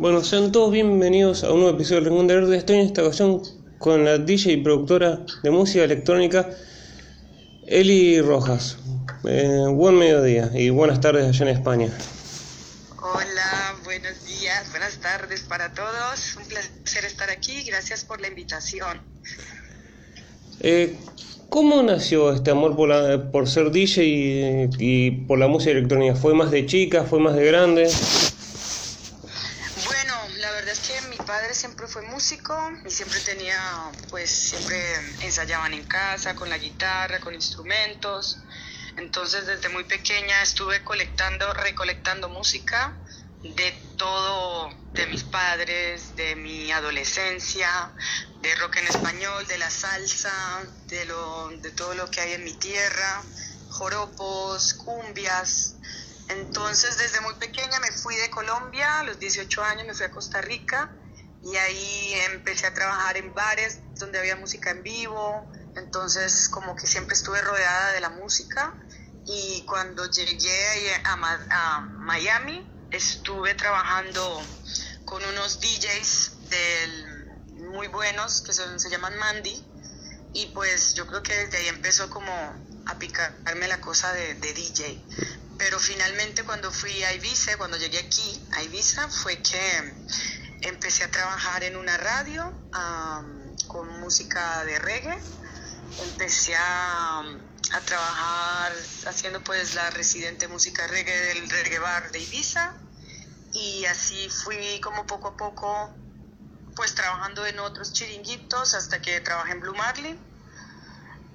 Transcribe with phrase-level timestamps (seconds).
[0.00, 2.56] Bueno, sean todos bienvenidos a un nuevo episodio de Rincón de Verde.
[2.56, 3.42] Estoy en esta ocasión
[3.78, 6.48] con la DJ y productora de música electrónica
[7.66, 8.78] Eli Rojas.
[9.24, 11.88] Eh, buen mediodía y buenas tardes allá en España.
[13.02, 16.36] Hola, buenos días, buenas tardes para todos.
[16.36, 17.62] Un placer estar aquí.
[17.64, 19.02] Gracias por la invitación.
[20.60, 20.96] Eh,
[21.50, 26.14] ¿Cómo nació este amor por, la- por ser DJ y, y por la música electrónica?
[26.14, 27.04] ¿Fue más de chica?
[27.04, 27.90] ¿Fue más de grande?
[29.86, 32.56] Bueno, la verdad es que mi padre siempre fue músico
[32.86, 33.60] y siempre tenía,
[34.08, 34.78] pues siempre
[35.20, 38.38] ensayaban en casa con la guitarra, con instrumentos.
[38.96, 42.98] Entonces desde muy pequeña estuve colectando, recolectando música
[43.42, 47.94] de todo, de mis padres, de mi adolescencia,
[48.40, 50.32] de rock en español, de la salsa,
[50.88, 53.22] de, lo, de todo lo que hay en mi tierra,
[53.68, 55.76] joropos, cumbias.
[56.28, 60.10] Entonces, desde muy pequeña me fui de Colombia, a los 18 años me fui a
[60.10, 60.96] Costa Rica
[61.42, 65.50] y ahí empecé a trabajar en bares donde había música en vivo.
[65.76, 68.74] Entonces, como que siempre estuve rodeada de la música
[69.26, 74.42] y cuando llegué a, Ma- a Miami, estuve trabajando
[75.04, 77.26] con unos DJs del,
[77.70, 79.64] muy buenos que son- se llaman Mandy
[80.32, 82.32] y pues yo creo que desde ahí empezó como
[82.86, 85.04] a picarme la cosa de, de DJ.
[85.58, 89.94] Pero finalmente cuando fui a Ibiza, cuando llegué aquí a Ibiza, fue que
[90.62, 92.52] empecé a trabajar en una radio
[93.66, 95.18] con música de reggae.
[96.02, 98.72] Empecé a, a trabajar
[99.06, 102.74] haciendo pues la residente música reggae del reggae bar de Ibiza.
[103.52, 105.90] Y así fui como poco a poco
[106.76, 110.30] pues trabajando en otros chiringuitos hasta que trabajé en Blue Marlin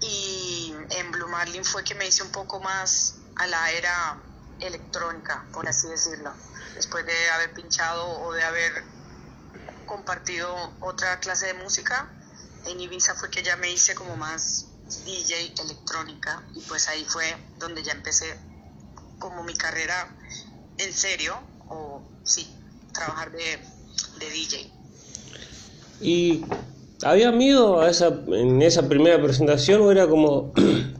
[0.02, 4.18] y en Blue Marlin fue que me hice un poco más a la era
[4.60, 6.34] electrónica, por así decirlo,
[6.76, 8.84] después de haber pinchado o de haber
[9.86, 10.48] compartido
[10.82, 12.10] otra clase de música,
[12.66, 14.68] en Ibiza fue que ya me hice como más
[15.06, 17.26] DJ electrónica y pues ahí fue
[17.60, 18.38] donde ya empecé
[19.20, 20.16] como mi carrera
[20.78, 21.36] en serio,
[21.70, 22.48] o sí,
[22.94, 23.60] trabajar de,
[24.20, 24.72] de DJ.
[26.02, 26.46] ¿Y
[27.04, 30.54] había miedo a esa, en esa primera presentación o era como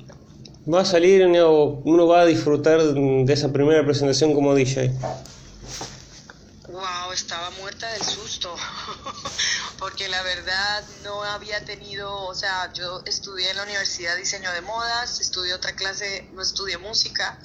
[0.74, 4.92] va a salir o uno va a disfrutar de esa primera presentación como DJ?
[6.70, 8.56] Wow, estaba muerta del susto,
[9.80, 14.62] porque la verdad no había tenido, o sea, yo estudié en la Universidad Diseño de
[14.62, 17.40] Modas, estudié otra clase, no estudié música,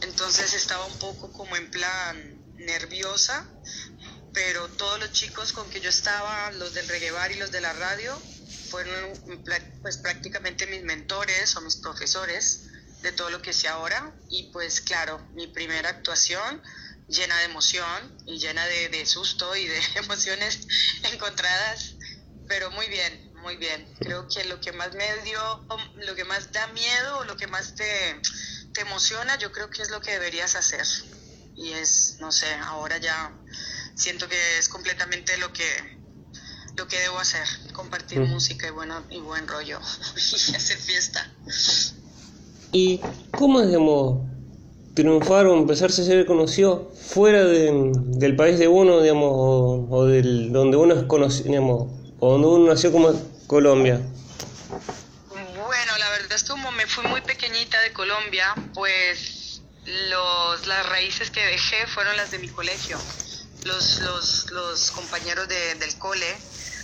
[0.00, 3.46] entonces estaba un poco como en plan nerviosa,
[4.32, 7.60] pero todos los chicos con que yo estaba, los del reggae bar y los de
[7.60, 8.16] la radio,
[8.70, 9.42] fueron
[9.82, 12.66] pues prácticamente mis mentores o mis profesores
[13.02, 14.14] de todo lo que sé ahora.
[14.28, 16.62] Y pues claro, mi primera actuación
[17.10, 20.60] llena de emoción y llena de, de susto y de emociones
[21.12, 21.96] encontradas,
[22.48, 23.86] pero muy bien, muy bien.
[23.98, 25.66] Creo que lo que más me dio,
[26.06, 28.20] lo que más da miedo, lo que más te,
[28.72, 30.86] te emociona, yo creo que es lo que deberías hacer.
[31.56, 33.32] Y es, no sé, ahora ya
[33.94, 36.00] siento que es completamente lo que
[36.76, 38.30] lo que debo hacer, compartir Mm.
[38.30, 39.78] música y bueno y buen rollo
[40.16, 41.28] y hacer fiesta.
[42.72, 43.00] ¿Y
[43.36, 44.29] cómo es, digamos,
[45.00, 49.30] triunfar o empezarse a ser conocido fuera de- del país de uno, digamos,
[49.90, 51.88] o, del, donde uno es conocido, digamos,
[52.20, 53.12] o donde uno nació como
[53.46, 54.00] Colombia?
[55.28, 58.44] Bueno, la verdad es como me fui muy pequeñita de Colombia,
[58.74, 59.62] pues
[60.10, 62.98] los, las raíces que dejé fueron las de mi colegio,
[63.64, 66.26] los, los, los compañeros de- del cole.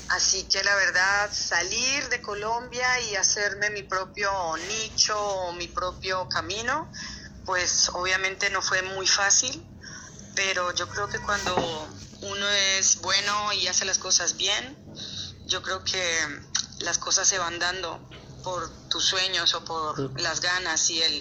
[0.09, 4.31] Así que la verdad, salir de Colombia y hacerme mi propio
[4.69, 6.89] nicho, mi propio camino,
[7.47, 9.65] pues obviamente no fue muy fácil,
[10.35, 11.57] pero yo creo que cuando
[12.21, 14.77] uno es bueno y hace las cosas bien,
[15.47, 16.43] yo creo que
[16.81, 18.01] las cosas se van dando
[18.43, 21.15] por tus sueños o por las ganas y el,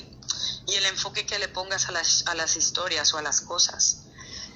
[0.67, 4.03] y el enfoque que le pongas a las, a las historias o a las cosas.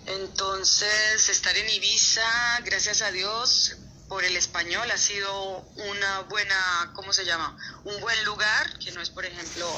[0.05, 3.75] Entonces, estar en Ibiza, gracias a Dios,
[4.07, 7.55] por el español ha sido una buena, ¿cómo se llama?
[7.83, 9.69] Un buen lugar, que no es, por ejemplo,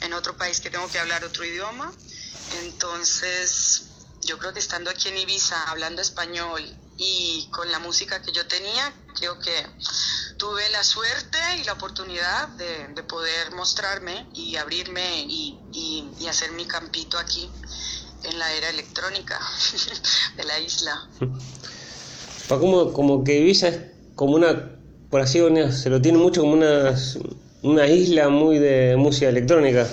[0.00, 1.92] en otro país que tengo que hablar otro idioma.
[2.50, 3.82] Entonces,
[4.22, 6.62] yo creo que estando aquí en Ibiza, hablando español
[6.96, 9.52] y con la música que yo tenía, creo que
[10.36, 16.52] tuve la suerte y la oportunidad de, de poder mostrarme y abrirme y, y- hacer
[16.52, 17.50] mi campito aquí
[18.22, 19.38] en la era electrónica
[20.36, 21.08] de la isla.
[22.48, 23.80] Como, como que Ibiza es
[24.14, 24.76] como una,
[25.10, 25.40] por así
[25.72, 26.96] se lo tiene mucho como una,
[27.62, 29.88] una isla muy de música electrónica.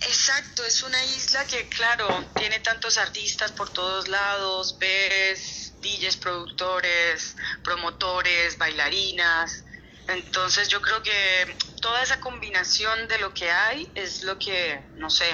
[0.00, 7.36] Exacto, es una isla que, claro, tiene tantos artistas por todos lados, ves DJs, productores,
[7.62, 9.64] promotores, bailarinas.
[10.08, 15.10] Entonces yo creo que toda esa combinación de lo que hay es lo que, no
[15.10, 15.26] sé,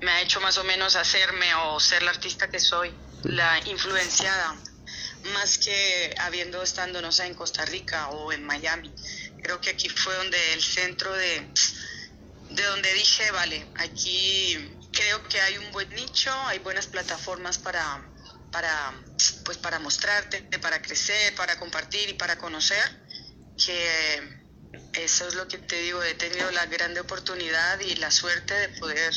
[0.00, 4.54] me ha hecho más o menos hacerme o ser la artista que soy, la influenciada,
[5.32, 8.92] más que habiendo estando, no sé, en Costa Rica o en Miami.
[9.44, 11.52] Creo que aquí fue donde el centro de,
[12.48, 14.56] de donde dije, vale, aquí
[14.90, 18.10] creo que hay un buen nicho, hay buenas plataformas para,
[18.50, 19.04] para,
[19.44, 22.82] pues para mostrarte, para crecer, para compartir y para conocer,
[23.62, 24.44] que
[24.94, 28.68] eso es lo que te digo, he tenido la grande oportunidad y la suerte de
[28.70, 29.12] poder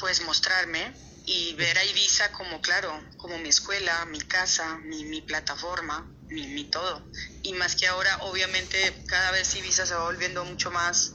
[0.00, 0.92] pues mostrarme
[1.26, 6.46] y ver a Ibiza como, claro, como mi escuela, mi casa, mi, mi plataforma, mi,
[6.48, 7.08] mi, todo.
[7.42, 11.14] Y más que ahora, obviamente, cada vez Ibiza se va volviendo mucho más,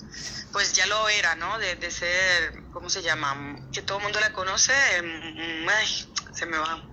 [0.51, 1.59] pues ya lo era, ¿no?
[1.59, 3.55] De, de ser, ¿cómo se llama?
[3.71, 5.87] Que todo el mundo la conoce, em, ay,
[6.33, 6.89] se me va.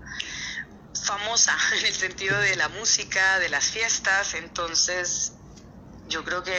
[1.04, 5.32] Famosa en el sentido de la música, de las fiestas, entonces
[6.08, 6.58] yo creo que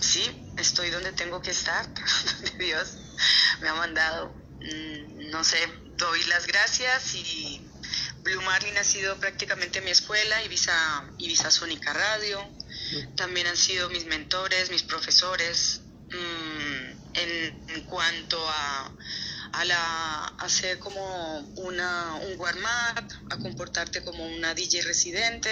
[0.00, 1.88] sí, estoy donde tengo que estar,
[2.58, 2.98] Dios
[3.60, 4.34] me ha mandado.
[4.60, 5.58] Mm, no sé,
[5.96, 7.60] doy las gracias y
[8.22, 12.40] Blue Marlin ha sido prácticamente mi escuela, Ibiza, Ibiza Sónica Radio,
[13.16, 18.92] también han sido mis mentores, mis profesores, mm, en, en cuanto a
[19.54, 25.50] a, la, hacer como una, un warm-up, a comportarte como una DJ residente,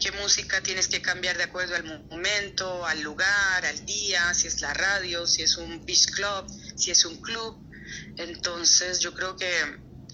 [0.00, 4.60] qué música tienes que cambiar de acuerdo al momento, al lugar, al día, si es
[4.60, 6.46] la radio, si es un beach club,
[6.76, 7.56] si es un club.
[8.16, 9.50] Entonces yo creo que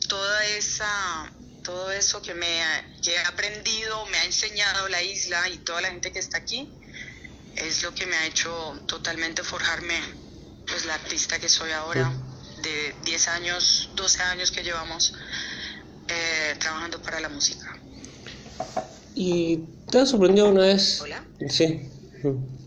[0.08, 1.32] toda esa
[1.62, 2.60] todo eso que me
[3.02, 6.68] que he aprendido, me ha enseñado la isla y toda la gente que está aquí
[7.56, 8.50] es lo que me ha hecho
[8.86, 10.00] totalmente forjarme
[10.66, 12.12] pues la artista que soy ahora
[12.62, 15.14] de 10 años, 12 años que llevamos
[16.08, 17.76] eh, trabajando para la música.
[19.14, 19.58] ¿Y
[19.90, 21.00] te has sorprendido una vez?
[21.00, 21.24] Hola.
[21.48, 21.88] Sí.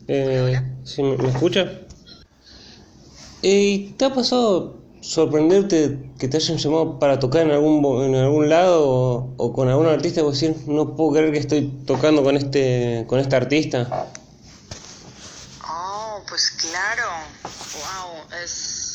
[0.08, 1.82] Eh, ¿sí, ¿Me escucha?
[3.42, 8.50] ¿Y te ha pasado sorprenderte que te hayan llamado para tocar en algún en algún
[8.50, 13.06] lado o, con algún artista y decir no puedo creer que estoy tocando con este
[13.08, 14.10] con este artista
[15.68, 17.10] oh pues claro
[17.74, 18.86] wow es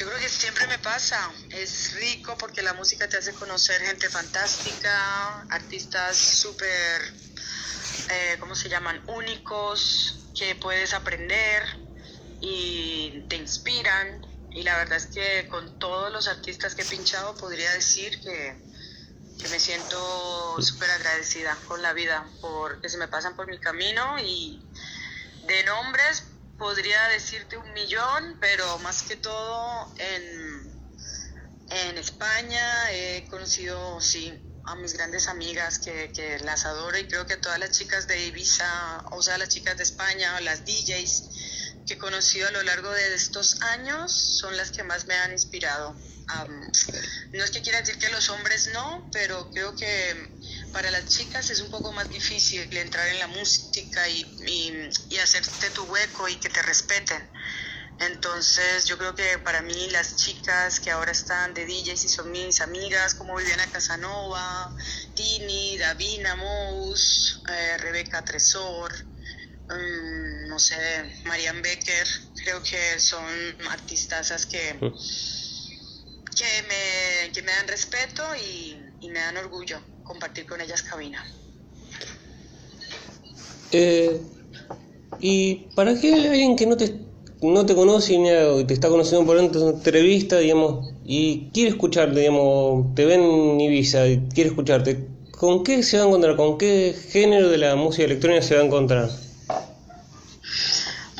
[0.00, 1.30] yo creo que siempre me pasa.
[1.50, 7.02] Es rico porque la música te hace conocer gente fantástica, artistas súper,
[8.08, 9.02] eh, ¿cómo se llaman?
[9.08, 11.64] Únicos, que puedes aprender
[12.40, 14.29] y te inspiran.
[14.52, 18.60] Y la verdad es que con todos los artistas que he pinchado podría decir que,
[19.40, 24.18] que me siento súper agradecida con la vida porque se me pasan por mi camino
[24.18, 24.60] y
[25.46, 26.24] de nombres
[26.58, 30.70] podría decirte un millón, pero más que todo en,
[31.70, 37.26] en España he conocido, sí, a mis grandes amigas que, que, las adoro y creo
[37.26, 41.30] que todas las chicas de Ibiza, o sea, las chicas de España, las DJs
[41.90, 45.32] que he conocido a lo largo de estos años son las que más me han
[45.32, 45.96] inspirado.
[47.32, 49.90] no es que quiera decir que los hombres no, pero creo que
[50.72, 54.24] para las chicas es un poco más difícil entrar en la música y,
[55.10, 57.28] y, hacerte tu hueco y que te respeten.
[57.98, 62.30] Entonces yo creo que para mí las chicas que ahora están de DJs y son
[62.30, 64.76] mis amigas, como Viviana Casanova,
[65.16, 69.09] Tini, Davina Mous, eh, Rebeca Tresor,
[69.70, 70.76] um, no sé,
[71.24, 72.06] Marian Becker,
[72.44, 73.24] creo que son
[73.70, 74.74] artistas que,
[76.36, 81.24] que, me, que me dan respeto y, y me dan orgullo compartir con ellas cabina.
[83.72, 84.20] Eh,
[85.20, 86.94] y para qué alguien que no te,
[87.42, 92.94] no te conoce ni te está conociendo por una entrevista, digamos, y quiere escucharte, digamos,
[92.94, 96.36] te ven en Ibiza y quiere escucharte, ¿con qué se va a encontrar?
[96.36, 99.10] ¿Con qué género de la música electrónica se va a encontrar?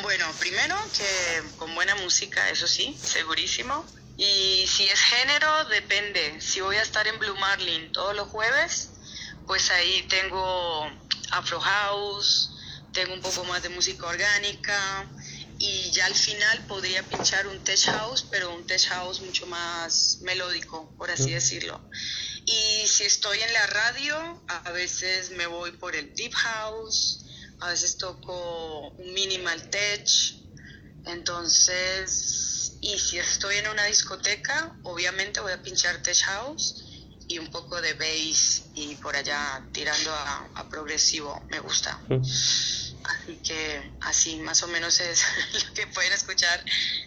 [0.02, 3.86] Bueno, primero que con buena música, eso sí, segurísimo.
[4.16, 6.40] Y si es género, depende.
[6.40, 8.90] Si voy a estar en Blue Marlin todos los jueves,
[9.46, 10.90] pues ahí tengo
[11.30, 12.50] Afro House,
[12.92, 15.08] tengo un poco más de música orgánica
[15.60, 20.18] y ya al final podría pinchar un tech house, pero un tech house mucho más
[20.22, 21.80] melódico, por así decirlo.
[22.44, 27.24] Y si estoy en la radio, a veces me voy por el deep house,
[27.60, 30.08] a veces toco un minimal tech.
[31.06, 36.84] Entonces, y si estoy en una discoteca, obviamente voy a pinchar tech house
[37.28, 41.98] y un poco de bass y por allá tirando a, progresivo, me gusta.
[42.08, 42.22] Mm.
[42.22, 45.22] Así que así más o menos es
[45.68, 46.64] lo que pueden escuchar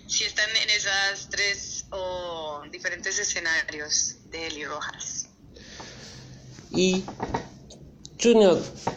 [0.07, 5.27] si están en esas tres o diferentes escenarios de Eli Rojas.
[6.71, 7.03] Y
[8.17, 8.31] yo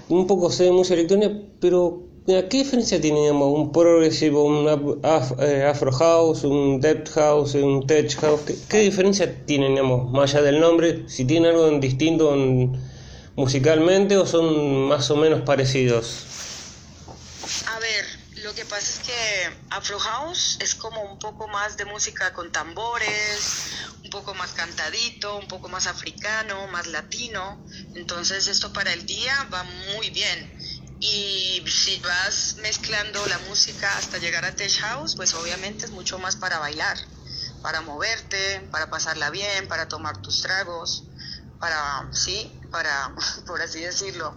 [0.09, 4.67] un poco sé de música electrónica, pero ¿qué diferencia tiene un progressive, un
[5.39, 8.41] eh, afro house, un depth house, un tech house?
[8.69, 11.09] ¿Qué, diferencia digamos, más allá del nombre?
[11.09, 12.35] Si tienen algo distinto
[13.37, 16.25] musicalmente o son más o menos parecidos.
[17.69, 18.05] A ver,
[18.43, 22.51] lo que pasa es que Afro House es como un poco más de música con
[22.51, 27.65] tambores, un poco más cantadito, un poco más africano, más latino.
[27.95, 29.65] Entonces esto para el día va
[29.95, 30.56] muy bien.
[30.99, 36.19] Y si vas mezclando la música hasta llegar a Tech House, pues obviamente es mucho
[36.19, 36.97] más para bailar,
[37.63, 41.05] para moverte, para pasarla bien, para tomar tus tragos,
[41.61, 43.15] para, sí, para,
[43.47, 44.37] por así decirlo.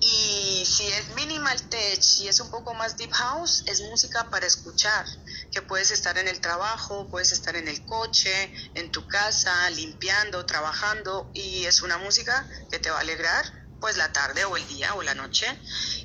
[0.00, 4.46] Y si es minimal tech y es un poco más deep house, es música para
[4.46, 5.04] escuchar,
[5.52, 10.46] que puedes estar en el trabajo, puedes estar en el coche, en tu casa, limpiando,
[10.46, 14.66] trabajando, y es una música que te va a alegrar pues la tarde o el
[14.68, 15.46] día o la noche.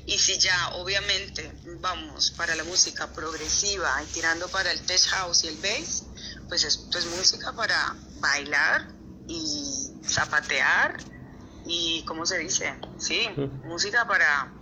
[0.06, 5.44] Y si ya obviamente vamos para la música progresiva y tirando para el tech house
[5.44, 6.04] y el bass,
[6.48, 8.88] pues esto es música para bailar
[9.28, 10.96] y zapatear
[11.66, 12.74] y, ¿cómo se dice?
[12.98, 13.28] Sí,
[13.64, 14.52] música para,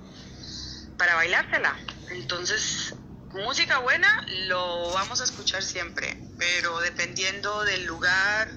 [0.96, 1.76] para bailártela.
[2.10, 2.94] Entonces,
[3.32, 8.48] música buena lo vamos a escuchar siempre, pero dependiendo del lugar,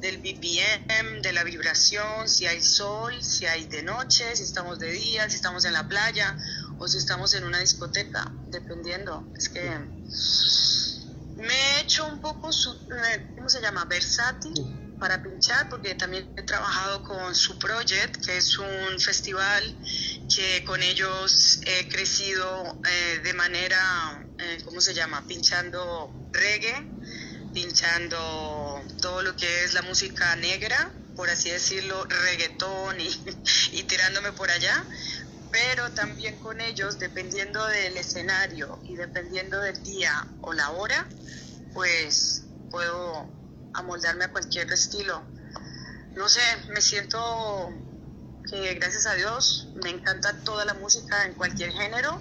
[0.00, 4.90] del BPM, de la vibración, si hay sol, si hay de noche, si estamos de
[4.92, 6.36] día, si estamos en la playa
[6.78, 9.26] o si estamos en una discoteca, dependiendo.
[9.36, 9.68] Es que
[11.36, 12.50] me he hecho un poco,
[13.36, 13.84] ¿cómo se llama?
[13.84, 19.62] Versátil para pinchar, porque también he trabajado con su Project, que es un festival
[20.34, 25.24] que con ellos he crecido eh, de manera, eh, ¿cómo se llama?
[25.26, 26.86] Pinchando reggae
[27.52, 33.08] pinchando todo lo que es la música negra, por así decirlo, reggaetón y,
[33.72, 34.84] y tirándome por allá,
[35.50, 41.08] pero también con ellos, dependiendo del escenario y dependiendo del día o la hora,
[41.72, 43.28] pues puedo
[43.74, 45.22] amoldarme a cualquier estilo.
[46.14, 46.40] No sé,
[46.70, 47.72] me siento
[48.50, 52.20] que gracias a Dios me encanta toda la música en cualquier género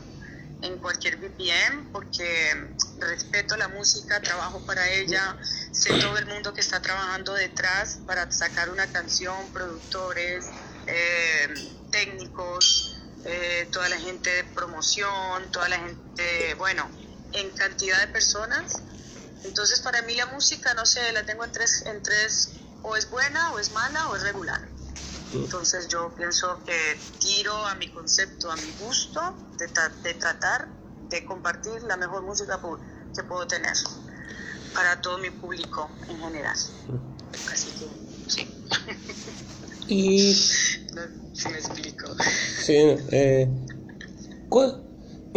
[0.62, 5.38] en cualquier BPM porque respeto la música, trabajo para ella,
[5.72, 10.46] sé todo el mundo que está trabajando detrás para sacar una canción, productores,
[10.88, 11.48] eh,
[11.92, 16.90] técnicos, eh, toda la gente de promoción, toda la gente, bueno,
[17.34, 18.84] en cantidad de personas.
[19.44, 22.50] Entonces para mí la música, no sé, la tengo en tres, en tres,
[22.82, 24.67] o es buena, o es mala, o es regular.
[25.34, 29.22] Entonces yo pienso que tiro a mi concepto, a mi gusto,
[29.58, 29.68] de,
[30.04, 30.70] de tratar
[31.10, 32.60] de compartir la mejor música
[33.16, 33.74] que puedo tener
[34.74, 36.56] para todo mi público en general.
[37.52, 37.88] Así que
[38.30, 38.48] sí.
[39.90, 40.34] Y...
[40.34, 42.14] si me explico.
[42.60, 42.76] Sí,
[43.12, 43.48] eh,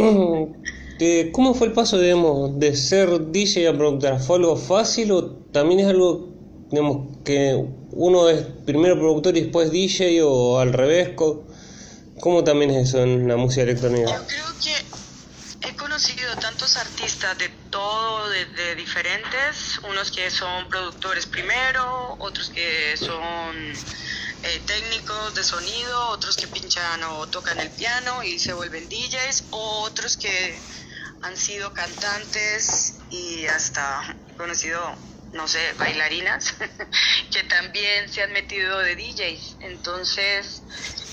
[1.33, 4.19] ¿Cómo fue el paso, digamos, de ser DJ a productor?
[4.21, 6.30] ¿Fue algo fácil o también es algo,
[6.71, 7.55] digamos, que
[7.93, 11.11] uno es primero productor y después DJ o al revés?
[12.21, 14.11] ¿Cómo también es eso en la música electrónica?
[14.11, 21.27] Yo creo que he conocido tantos artistas de todo, de, diferentes, unos que son productores
[21.27, 23.57] primero, otros que son
[24.43, 29.45] eh, técnicos de sonido, otros que pinchan o tocan el piano y se vuelven DJs,
[29.51, 30.59] otros que
[31.23, 34.81] han sido cantantes y hasta conocido
[35.33, 36.55] no sé, bailarinas,
[37.33, 39.57] que también se han metido de DJs.
[39.61, 40.65] Entonces,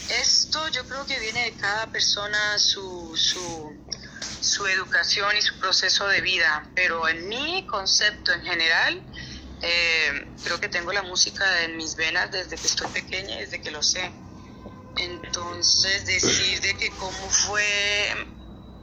[0.09, 6.21] esto yo creo que viene de cada persona su, su, educación y su proceso de
[6.21, 9.03] vida, pero en mi concepto en general,
[9.61, 13.71] eh, creo que tengo la música en mis venas desde que estoy pequeña, desde que
[13.71, 14.11] lo sé.
[14.97, 18.36] Entonces, decir de que cómo fue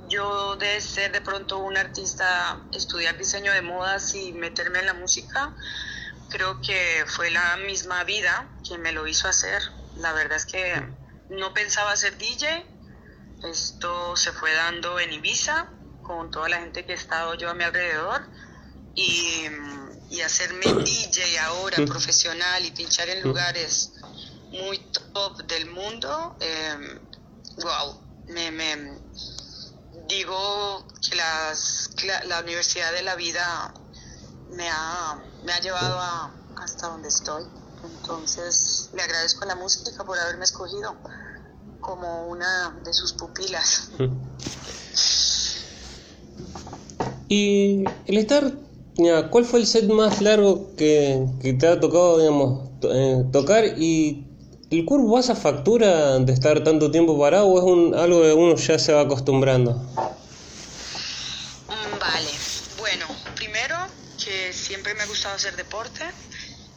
[0.09, 4.95] yo de ser de pronto un artista, estudiar diseño de modas y meterme en la
[4.95, 5.55] música,
[6.31, 9.63] creo que fue la misma vida que me lo hizo hacer.
[9.97, 10.83] La verdad es que
[11.29, 12.67] no pensaba ser DJ,
[13.43, 15.71] esto se fue dando en Ibiza
[16.03, 18.23] con toda la gente que he estado yo a mi alrededor
[18.95, 19.47] y,
[20.11, 23.93] y hacerme DJ ahora profesional y pinchar en lugares
[24.51, 24.79] muy
[25.13, 26.37] top del mundo,
[27.59, 29.04] wow, eh, me, me
[30.09, 31.91] digo que las,
[32.27, 33.75] la Universidad de la Vida
[34.51, 37.45] me ha, me ha llevado a, hasta donde estoy.
[37.85, 40.97] Entonces le agradezco a la música por haberme escogido
[41.81, 43.91] como una de sus pupilas.
[47.27, 48.53] Y el estar
[49.31, 51.27] ¿cuál fue el set más largo que,
[51.59, 54.27] te ha tocado, digamos, eh, tocar y
[54.79, 58.57] el cuerpo pasa factura de estar tanto tiempo parado o es un, algo que uno
[58.57, 59.73] ya se va acostumbrando?
[61.69, 62.33] Mm, vale,
[62.77, 63.77] bueno, primero
[64.23, 66.05] que siempre me ha gustado hacer deporte,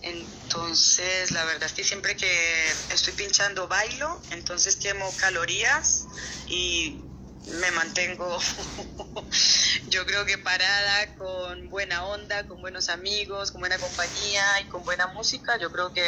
[0.01, 6.05] entonces la verdad es que siempre que estoy pinchando bailo, entonces quemo calorías
[6.47, 7.03] y
[7.47, 8.37] me mantengo,
[9.87, 14.83] yo creo que parada, con buena onda, con buenos amigos, con buena compañía y con
[14.83, 15.57] buena música.
[15.57, 16.01] Yo creo que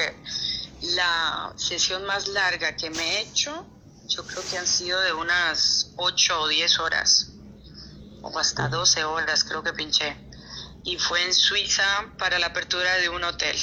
[0.82, 3.66] la sesión más larga que me he hecho,
[4.08, 7.32] yo creo que han sido de unas 8 o 10 horas,
[8.22, 10.18] o hasta 12 horas creo que pinché.
[10.84, 11.84] Y fue en Suiza
[12.18, 13.58] para la apertura de un hotel.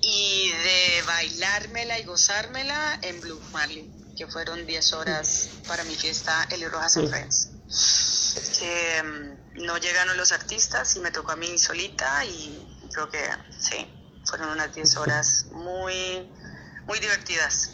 [0.00, 6.46] Y de bailármela y gozármela en Blue Marley que fueron 10 horas para mi fiesta
[6.50, 7.50] Eli Rojas and Friends.
[8.58, 13.20] Que mm, no llegaron los artistas y me tocó a mí solita y creo que
[13.58, 13.86] sí,
[14.24, 16.32] fueron unas 10 horas muy,
[16.86, 17.70] muy divertidas.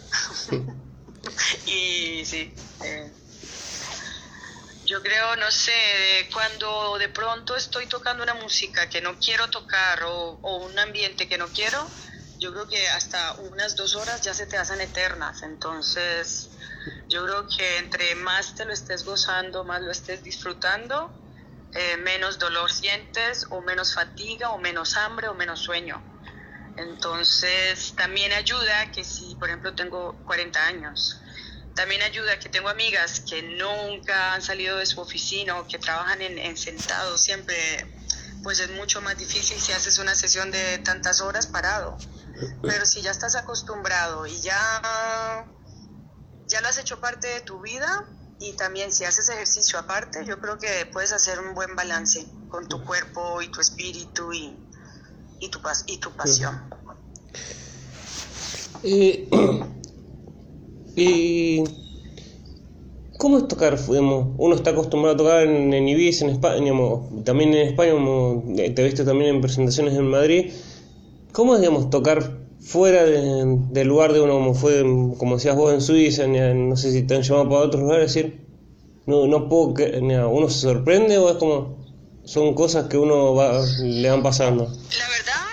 [1.67, 2.55] y sí,
[2.85, 3.13] eh,
[4.85, 10.03] yo creo, no sé, cuando de pronto estoy tocando una música que no quiero tocar
[10.05, 11.91] o, o un ambiente que no quiero,
[12.41, 15.43] yo creo que hasta unas dos horas ya se te hacen eternas.
[15.43, 16.51] Entonces,
[17.09, 21.13] yo creo que entre más te lo estés gozando, más lo estés disfrutando,
[21.73, 26.10] eh, menos dolor sientes o menos fatiga o menos hambre o menos sueño.
[26.77, 31.21] Entonces, también ayuda que si, por ejemplo, tengo 40 años,
[31.75, 36.21] también ayuda que tengo amigas que nunca han salido de su oficina o que trabajan
[36.23, 37.57] en, en sentado siempre,
[38.43, 41.97] pues es mucho más difícil si haces una sesión de tantas horas parado.
[42.63, 44.59] Pero si ya estás acostumbrado y ya,
[46.47, 48.07] ya lo has hecho parte de tu vida
[48.39, 52.69] y también si haces ejercicio aparte, yo creo que puedes hacer un buen balance con
[52.69, 54.70] tu cuerpo y tu espíritu y,
[55.41, 56.55] y, tu, y tu pasión.
[58.83, 59.29] Y,
[60.97, 61.65] y,
[63.19, 63.79] ¿Cómo es tocar?
[63.89, 66.73] Uno está acostumbrado a tocar en, en Ibiza, en España,
[67.25, 67.93] también en España,
[68.57, 70.53] te he visto también en presentaciones en Madrid.
[71.33, 74.83] ¿Cómo es, digamos, tocar fuera del lugar de uno, como fue,
[75.19, 78.47] como decías vos en Suiza, no sé si te han llamado para otros lugares, decir,
[79.07, 81.80] no, no puedo, que, uno se sorprende o es como,
[82.31, 84.65] son cosas que uno va, le van pasando?
[84.99, 85.47] La verdad,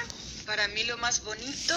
[0.45, 1.73] para mí lo más bonito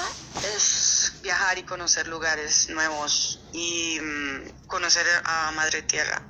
[0.55, 6.23] es viajar y conocer lugares nuevos y mm, conocer a Madre Tierra.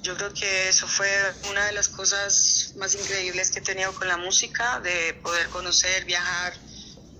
[0.00, 1.10] Yo creo que eso fue
[1.50, 6.06] una de las cosas más increíbles que he tenido con la música, de poder conocer,
[6.06, 6.54] viajar,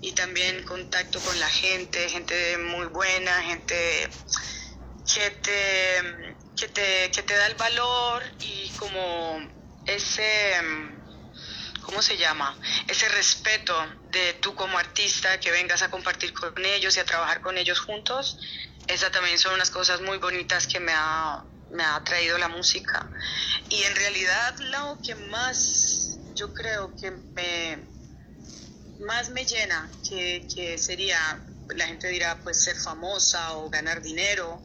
[0.01, 4.09] y también contacto con la gente, gente muy buena, gente
[5.13, 9.58] que te, que te, que te da el valor y como
[9.89, 10.53] ese,
[11.81, 12.57] ¿cómo se llama?
[12.87, 13.75] Ese respeto
[14.11, 17.79] de tú como artista, que vengas a compartir con ellos y a trabajar con ellos
[17.79, 18.37] juntos.
[18.87, 23.09] Esas también son unas cosas muy bonitas que me ha, me ha traído la música.
[23.69, 27.77] Y en realidad lo que más yo creo que me,
[28.99, 31.19] más me llena, que, que sería,
[31.75, 34.61] la gente dirá, pues ser famosa o ganar dinero.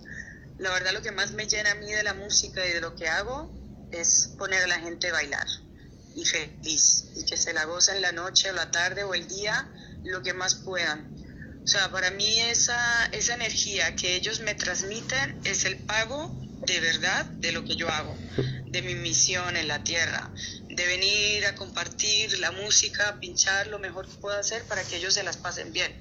[0.59, 2.95] La verdad lo que más me llena a mí de la música y de lo
[2.95, 3.63] que hago
[4.01, 5.47] es poner a la gente a bailar
[6.15, 9.69] y feliz y que se la gocen la noche o la tarde o el día
[10.05, 11.13] lo que más puedan.
[11.65, 16.81] O sea, para mí esa, esa energía que ellos me transmiten es el pago de
[16.81, 18.17] verdad de lo que yo hago,
[18.67, 20.31] de mi misión en la tierra,
[20.69, 25.15] de venir a compartir la música, pinchar lo mejor que pueda hacer para que ellos
[25.15, 25.93] se las pasen bien.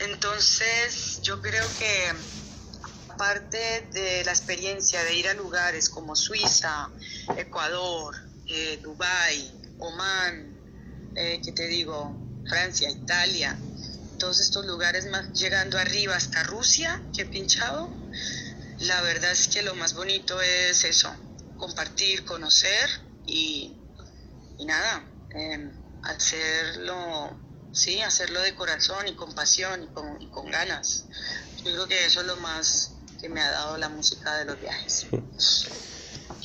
[0.00, 2.12] Entonces, yo creo que
[3.14, 6.90] aparte de la experiencia de ir a lugares como Suiza,
[7.36, 8.14] Ecuador,
[8.46, 12.16] eh, Dubái, Oman, eh, ¿qué te digo?
[12.48, 13.56] Francia, Italia,
[14.18, 17.88] todos estos lugares más llegando arriba hasta Rusia que he pinchado,
[18.80, 21.14] la verdad es que lo más bonito es eso,
[21.56, 22.90] compartir, conocer
[23.26, 23.80] y
[24.58, 25.72] y nada, em,
[26.02, 27.36] hacerlo,
[27.72, 31.06] sí, hacerlo de corazón y con pasión y con, y con ganas.
[31.58, 32.93] Yo creo que eso es lo más
[33.24, 35.06] que me ha dado la música de los viajes.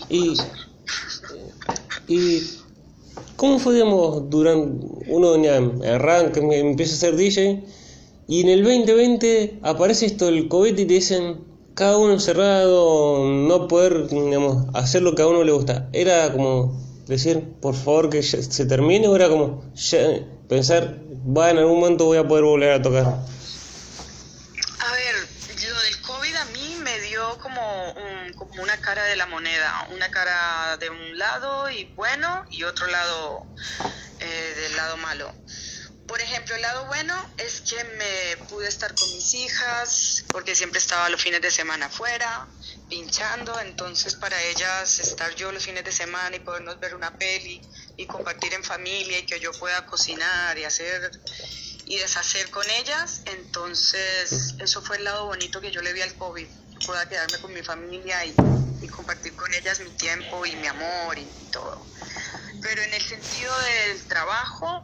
[0.07, 0.37] Y,
[2.07, 2.41] y
[3.35, 5.33] ¿cómo fue, digamos, durante uno
[5.85, 7.65] arranca, empieza a ser DJ
[8.29, 13.67] y en el 2020 aparece esto del COVID y te dicen cada uno encerrado, no
[13.67, 15.89] poder, digamos, hacer lo que a uno le gusta.
[15.91, 19.65] Era como decir, por favor, que se termine, o era como
[20.47, 23.05] pensar, va, en algún momento voy a poder volver a tocar?
[23.05, 25.15] A ver,
[25.67, 27.61] lo del COVID a mí me dio como,
[28.37, 32.87] como una cara de la moneda, una cara de un lado y bueno, y otro
[32.87, 33.45] lado
[34.19, 35.33] del lado malo.
[36.09, 40.79] Por ejemplo, el lado bueno es que me pude estar con mis hijas, porque siempre
[40.79, 42.47] estaba los fines de semana afuera,
[42.89, 47.61] pinchando, entonces para ellas estar yo los fines de semana y podernos ver una peli
[47.95, 51.11] y compartir en familia y que yo pueda cocinar y hacer
[51.85, 56.15] y deshacer con ellas, entonces eso fue el lado bonito que yo le vi al
[56.15, 56.47] COVID,
[56.85, 58.35] pueda quedarme con mi familia y,
[58.81, 61.87] y compartir con ellas mi tiempo y mi amor y todo.
[62.61, 64.83] Pero en el sentido del trabajo,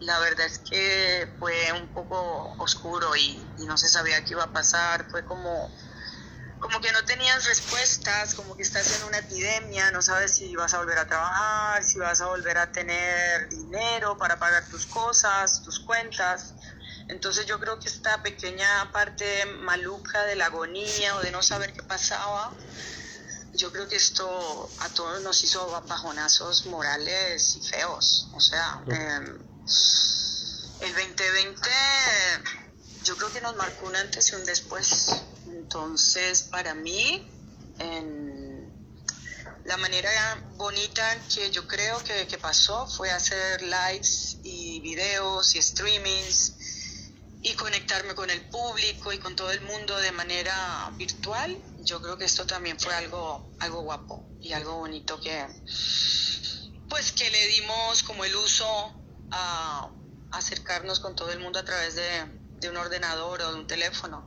[0.00, 4.52] la verdad es que fue un poco oscuro y, no se sabía qué iba a
[4.52, 5.70] pasar, fue como,
[6.58, 10.74] como que no tenías respuestas, como que estás en una epidemia, no sabes si vas
[10.74, 15.62] a volver a trabajar, si vas a volver a tener dinero para pagar tus cosas,
[15.62, 16.54] tus cuentas.
[17.08, 21.72] Entonces yo creo que esta pequeña parte maluca de la agonía o de no saber
[21.72, 22.52] qué pasaba,
[23.52, 28.28] yo creo que esto a todos nos hizo bajonazos morales y feos.
[28.32, 29.38] O sea, eh,
[30.80, 31.70] el 2020
[33.04, 35.08] yo creo que nos marcó un antes y un después.
[35.46, 37.30] Entonces, para mí,
[39.64, 40.10] la manera
[40.56, 46.54] bonita que yo creo que, que, pasó fue hacer lives y videos y streamings
[47.44, 51.54] y conectarme con el público y con todo el mundo de manera virtual.
[51.80, 55.46] Yo creo que esto también fue algo, algo guapo y algo bonito que,
[56.88, 58.66] pues, que le dimos como el uso
[59.30, 59.90] a
[60.32, 64.26] acercarnos con todo el mundo a través de, un ordenador o de un teléfono.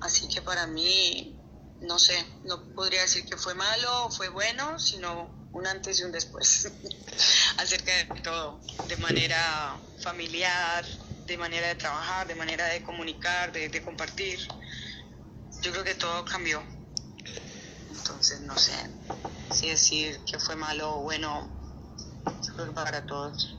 [0.00, 1.36] Así que para mí,
[1.80, 6.04] no sé, no podría decir que fue malo o fue bueno, sino un antes y
[6.04, 6.70] un después
[7.58, 10.84] acerca de todo, de manera familiar,
[11.26, 14.38] de manera de trabajar, de manera de comunicar, de, de compartir.
[15.62, 16.62] Yo creo que todo cambió.
[17.90, 18.72] Entonces, no sé
[19.50, 21.48] si decir que fue malo o bueno,
[22.46, 23.56] yo creo que para todos.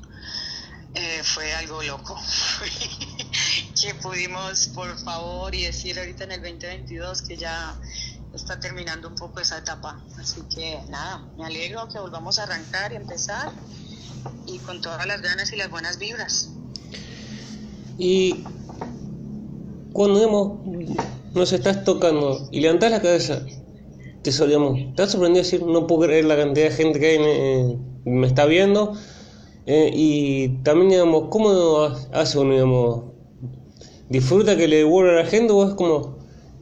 [0.93, 2.17] Eh, fue algo loco.
[3.81, 7.75] que pudimos, por favor, y decir ahorita en el 2022 que ya
[8.33, 10.01] está terminando un poco esa etapa.
[10.17, 13.51] Así que nada, me alegro que volvamos a arrancar y empezar
[14.45, 16.49] y con todas las ganas y las buenas vibras.
[17.97, 18.43] Y
[19.93, 20.59] cuando digamos,
[21.33, 23.45] nos estás tocando y levantás la cabeza,
[24.21, 27.17] te solíamos, te has sorprendido decir, no puedo creer la cantidad de gente que hay,
[27.19, 28.93] eh, me está viendo
[29.65, 31.49] eh, y también, digamos, ¿cómo
[32.11, 33.03] hace uno, digamos?
[34.09, 36.15] ¿Disfruta que le devuelva a la gente o es como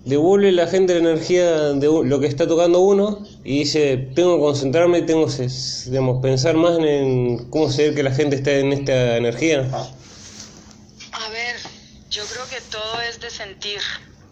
[0.06, 4.42] devuelve la gente la energía de lo que está tocando uno y dice, tengo que
[4.42, 5.48] concentrarme, tengo que
[5.88, 9.70] digamos, pensar más en cómo hacer que la gente esté en esta energía?
[12.14, 13.82] Yo creo que todo es de sentir,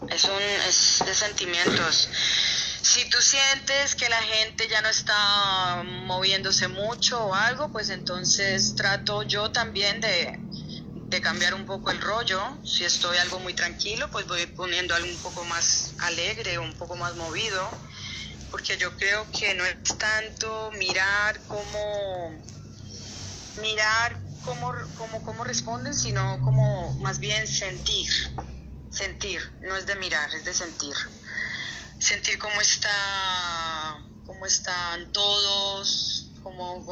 [0.08, 2.08] es, un, es de sentimientos
[2.82, 8.74] si tú sientes que la gente ya no está moviéndose mucho o algo, pues entonces
[8.74, 10.38] trato yo también de,
[11.22, 12.40] cambiar un poco el rollo.
[12.64, 16.96] Si estoy algo muy tranquilo, pues voy poniendo algo un poco más alegre, un poco
[16.96, 17.70] más movido,
[18.50, 22.42] porque yo creo que no es tanto mirar cómo
[23.60, 28.08] mirar cómo, cómo, cómo responden, sino como más bien sentir,
[28.90, 30.94] sentir, no es de mirar, es de sentir.
[31.98, 36.84] Sentir cómo está, cómo están todos, como,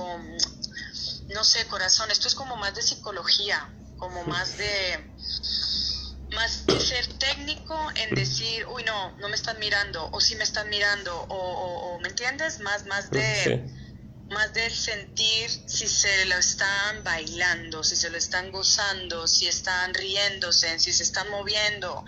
[1.29, 5.13] no sé, corazón, esto es como más de psicología, como más de,
[6.33, 10.45] más que ser técnico en decir, uy, no, no me están mirando, o sí me
[10.45, 12.61] están mirando, o, ¿me entiendes?
[12.61, 13.80] Más, más de...
[14.31, 19.93] más de sentir si se lo están bailando, si se lo están gozando, si están
[19.93, 22.05] riéndose, si se están moviendo,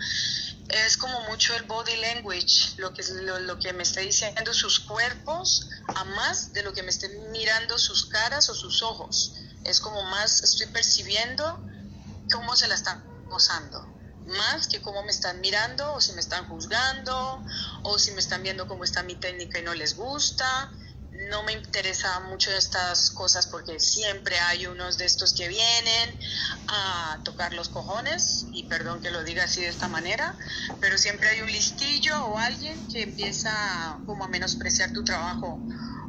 [0.69, 5.69] es como mucho el body language, lo que, lo, que me está diciendo sus cuerpos,
[5.95, 9.33] a más de lo que me esté mirando sus caras o sus ojos.
[9.65, 11.61] Es como más estoy percibiendo
[12.31, 13.85] cómo se la están gozando,
[14.27, 17.43] más que cómo me están mirando o si me están juzgando
[17.83, 20.71] o si me están viendo cómo está mi técnica y no les gusta
[21.29, 26.09] no me interesa mucho estas cosas porque siempre hay unos de estos que vienen
[26.67, 30.35] a tocar los cojones, y perdón que lo diga así de esta manera,
[30.79, 35.59] pero siempre hay un listillo o alguien que empieza como a menospreciar tu trabajo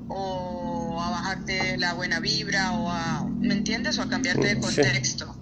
[0.08, 3.98] o a bajarte la buena vibra o a, ¿me entiendes?
[3.98, 5.36] O a cambiarte de contexto.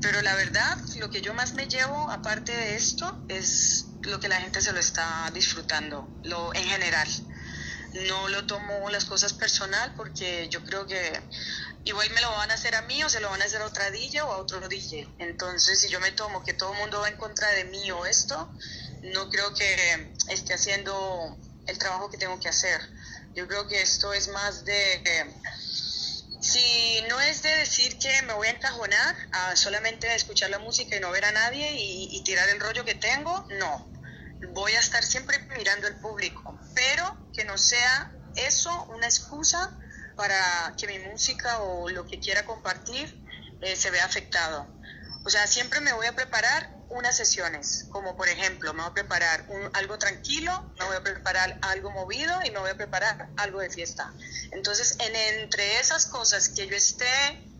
[0.00, 4.28] Pero la verdad, lo que yo más me llevo aparte de esto es lo que
[4.28, 7.08] la gente se lo está disfrutando, lo en general
[8.04, 11.20] no lo tomo las cosas personal porque yo creo que
[11.84, 13.66] igual me lo van a hacer a mí o se lo van a hacer a
[13.66, 15.08] otra DJ o a otro DJ.
[15.18, 18.04] Entonces, si yo me tomo que todo el mundo va en contra de mí o
[18.04, 18.52] esto,
[19.02, 22.80] no creo que esté haciendo el trabajo que tengo que hacer.
[23.34, 25.34] Yo creo que esto es más de
[26.40, 30.96] Si no es de decir que me voy a encajonar a solamente escuchar la música
[30.96, 33.90] y no ver a nadie y, y tirar el rollo que tengo, no.
[34.52, 39.78] Voy a estar siempre mirando el público, pero que no sea eso una excusa
[40.16, 43.22] para que mi música o lo que quiera compartir
[43.60, 44.66] eh, se vea afectado.
[45.24, 48.94] O sea, siempre me voy a preparar unas sesiones, como por ejemplo, me voy a
[48.94, 53.28] preparar un, algo tranquilo, me voy a preparar algo movido y me voy a preparar
[53.36, 54.12] algo de fiesta.
[54.52, 57.06] Entonces, en, entre esas cosas que yo esté,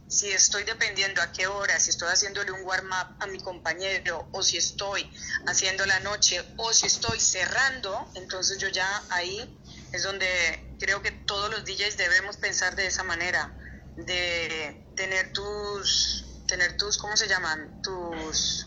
[0.08, 4.42] si estoy dependiendo a qué hora, si estoy haciéndole un warm-up a mi compañero, o
[4.42, 5.10] si estoy
[5.46, 9.58] haciendo la noche, o si estoy cerrando, entonces yo ya ahí
[9.92, 13.56] es donde creo que todos los DJs debemos pensar de esa manera,
[13.96, 17.82] de tener tus, tener tus, ¿cómo se llaman?
[17.82, 18.66] Tus,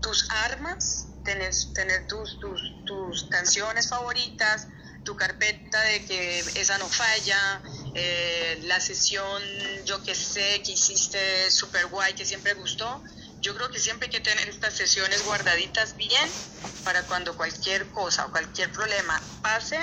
[0.00, 4.68] tus armas, tener, tener tus, tus, tus canciones favoritas,
[5.04, 7.62] tu carpeta de que esa no falla,
[7.94, 9.42] eh, la sesión,
[9.86, 13.02] yo que sé, que hiciste super guay, que siempre gustó.
[13.40, 16.28] Yo creo que siempre hay que tener estas sesiones guardaditas bien
[16.84, 19.78] para cuando cualquier cosa o cualquier problema pase,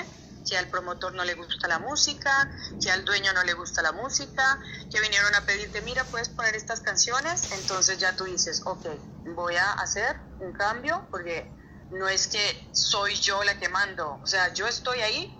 [0.46, 3.92] que al promotor no le gusta la música, que al dueño no le gusta la
[3.92, 8.86] música, que vinieron a pedirte, mira, puedes poner estas canciones, entonces ya tú dices, ok,
[9.34, 11.52] voy a hacer un cambio porque
[11.90, 15.32] no es que soy yo la que mando, o sea, yo estoy ahí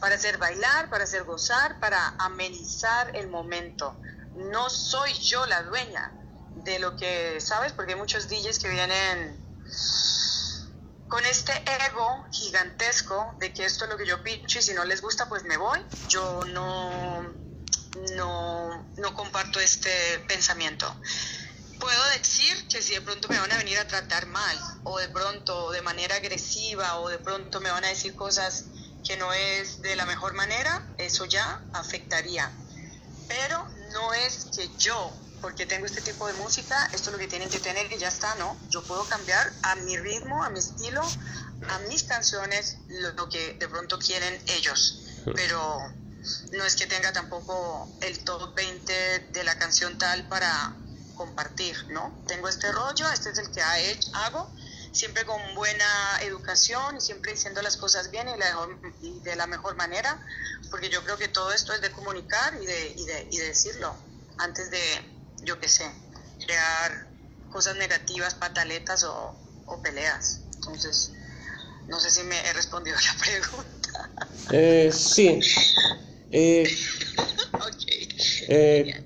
[0.00, 4.00] para hacer bailar, para hacer gozar, para amenizar el momento.
[4.34, 6.10] No soy yo la dueña
[6.54, 7.72] de lo que, ¿sabes?
[7.72, 9.38] Porque hay muchos DJs que vienen
[11.10, 11.52] con este
[11.86, 15.28] ego gigantesco de que esto es lo que yo pincho y si no les gusta
[15.28, 17.34] pues me voy, yo no,
[18.14, 19.90] no, no comparto este
[20.28, 20.86] pensamiento.
[21.80, 25.08] Puedo decir que si de pronto me van a venir a tratar mal o de
[25.08, 28.66] pronto de manera agresiva o de pronto me van a decir cosas
[29.02, 32.48] que no es de la mejor manera, eso ya afectaría.
[33.26, 37.28] Pero no es que yo porque tengo este tipo de música, esto es lo que
[37.28, 38.56] tienen que tener y ya está, ¿no?
[38.68, 41.02] Yo puedo cambiar a mi ritmo, a mi estilo,
[41.68, 45.78] a mis canciones, lo, que de pronto quieren ellos, pero
[46.52, 48.92] no es que tenga tampoco el top 20
[49.32, 50.74] de la canción tal para
[51.14, 52.22] compartir, ¿no?
[52.26, 54.50] Tengo este rollo, este es el que hago,
[54.92, 59.76] siempre con buena educación y siempre diciendo las cosas bien y, y de la mejor
[59.76, 60.18] manera,
[60.70, 63.46] porque yo creo que todo esto es de comunicar y de, y de, y de
[63.48, 63.94] decirlo
[64.40, 65.84] antes de, yo qué sé,
[66.44, 67.06] crear
[67.50, 69.34] cosas negativas, pataletas o,
[69.82, 70.40] peleas.
[70.56, 71.12] Entonces,
[71.88, 74.10] no sé si me he respondido a la pregunta.
[74.52, 75.40] Eh, sí.
[76.32, 76.68] Eh,
[78.48, 79.04] eh,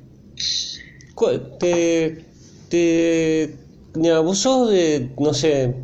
[1.58, 2.26] te,
[2.68, 3.58] te,
[4.22, 5.74] vos sos de, no sé,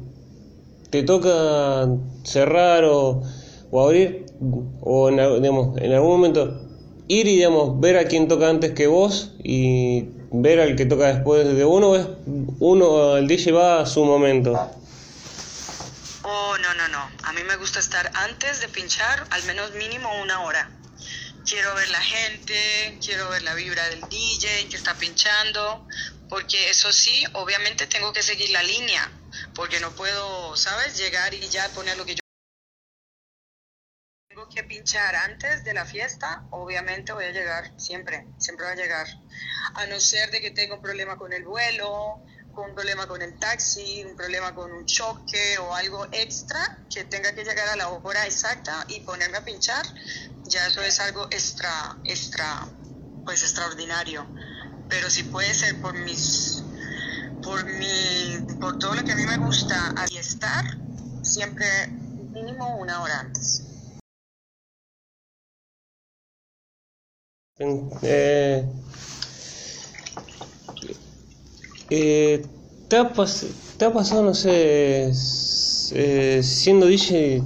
[0.91, 1.89] te toca
[2.25, 3.23] cerrar o,
[3.71, 4.27] o abrir,
[4.81, 6.69] o en, digamos, en algún momento
[7.07, 11.12] ir y digamos, ver a quién toca antes que vos y ver al que toca
[11.12, 12.07] después de uno es
[12.61, 14.53] uno el DJ va a su momento.
[16.23, 17.11] Oh no no no.
[17.25, 20.71] A mí me gusta estar antes de pinchar al menos mínimo una hora.
[21.45, 25.87] Quiero ver la gente quiero ver la vibra del DJ que está pinchando
[26.29, 29.11] porque eso sí obviamente tengo que seguir la línea
[29.55, 32.20] porque no puedo sabes llegar y ya poner lo que yo
[34.48, 39.07] que pinchar antes de la fiesta, obviamente voy a llegar, siempre, siempre voy a llegar.
[39.74, 42.22] A no ser de que tenga un problema con el vuelo,
[42.57, 47.33] un problema con el taxi, un problema con un choque o algo extra, que tenga
[47.33, 49.85] que llegar a la hora exacta y ponerme a pinchar,
[50.44, 52.66] ya eso es algo extra, extra,
[53.24, 54.26] pues extraordinario.
[54.88, 56.62] Pero si puede ser por mis,
[57.42, 60.64] por mi, por todo lo que a mí me gusta estar,
[61.22, 61.87] siempre
[62.33, 63.60] mínimo una hora antes.
[67.62, 68.64] Eh,
[71.90, 72.42] eh,
[72.88, 73.12] ¿te, ha
[73.77, 75.12] ¿te, ha pasado, no sé,
[75.92, 77.42] eh, siendo DJ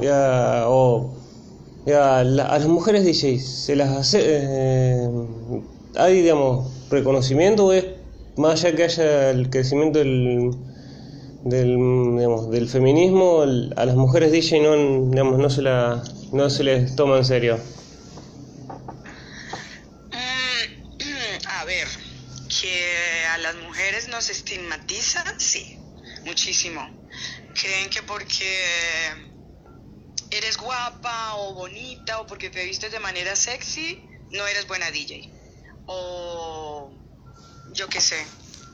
[0.00, 1.12] ya, o
[1.84, 5.10] ya, a las mujeres DJ, se las hace, eh,
[5.96, 7.84] hay, digamos, reconocimiento o es
[8.38, 10.52] más allá que haya el crecimiento del,
[11.44, 11.76] del,
[12.16, 16.02] digamos, del feminismo, a las mujeres DJ no, digamos, no, se la,
[16.32, 17.73] no se les toma en serio?
[24.14, 25.76] Nos estigmatizan, sí,
[26.24, 26.80] muchísimo.
[27.52, 29.12] Creen que porque
[30.30, 34.00] eres guapa o bonita o porque te vistes de manera sexy,
[34.30, 35.28] no eres buena DJ.
[35.86, 36.92] O
[37.72, 38.24] yo qué sé.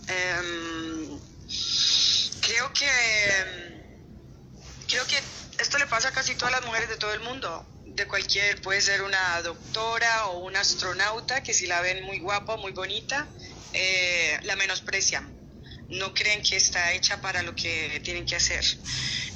[0.08, 1.18] Em,
[2.42, 2.90] creo que
[4.88, 5.18] creo que
[5.58, 8.82] esto le pasa a casi todas las mujeres de todo el mundo de cualquier, puede
[8.82, 13.26] ser una doctora o un astronauta que si la ven muy guapa, muy bonita,
[13.72, 15.36] eh, la menosprecian.
[15.88, 18.64] No creen que está hecha para lo que tienen que hacer.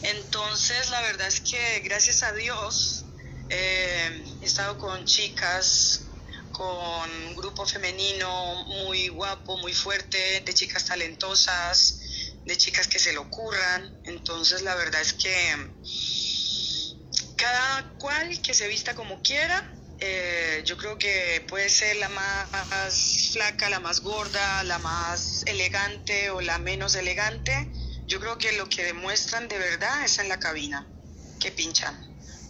[0.02, 3.04] Entonces, la verdad es que gracias a Dios
[3.48, 6.02] eh, he estado con chicas,
[6.52, 12.00] con un grupo femenino muy guapo, muy fuerte, de chicas talentosas,
[12.44, 14.00] de chicas que se lo ocurran.
[14.04, 15.56] Entonces, la verdad es que
[17.36, 19.70] cada cual que se vista como quiera.
[20.06, 26.28] Eh, yo creo que puede ser la más flaca, la más gorda, la más elegante
[26.28, 27.72] o la menos elegante.
[28.06, 30.86] Yo creo que lo que demuestran de verdad es en la cabina,
[31.40, 31.98] que pinchan.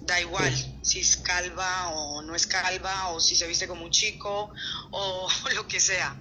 [0.00, 3.92] Da igual si es calva o no es calva, o si se viste como un
[3.92, 4.52] chico,
[4.90, 6.20] o lo que sea.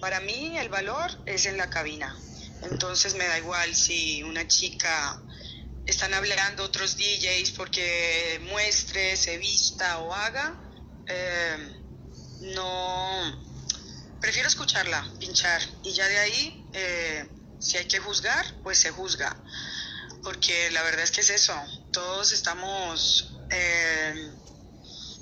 [0.00, 2.14] Para mí el valor es en la cabina.
[2.60, 5.18] Entonces me da igual si una chica
[5.86, 10.60] están hablando otros DJs porque muestre, se vista o haga,
[11.06, 11.82] eh,
[12.54, 18.90] no, prefiero escucharla, pinchar y ya de ahí, eh, si hay que juzgar, pues se
[18.90, 19.36] juzga,
[20.22, 21.54] porque la verdad es que es eso,
[21.92, 24.32] todos estamos, eh,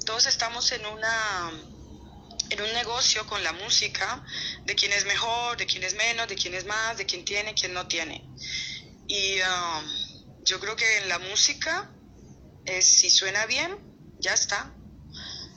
[0.07, 1.51] todos estamos en una
[2.53, 4.23] en un negocio con la música
[4.66, 7.55] de quién es mejor, de quién es menos, de quién es más, de quién tiene,
[7.55, 8.23] quién no tiene.
[9.09, 11.90] Y um, yo creo que en la música,
[12.66, 13.79] es, si suena bien,
[14.18, 14.75] ya está.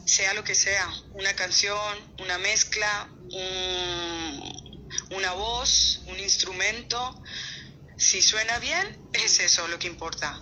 [0.05, 3.09] Sea lo que sea, una canción, una mezcla,
[5.09, 7.21] una voz, un instrumento,
[7.97, 10.41] si suena bien, es eso lo que importa.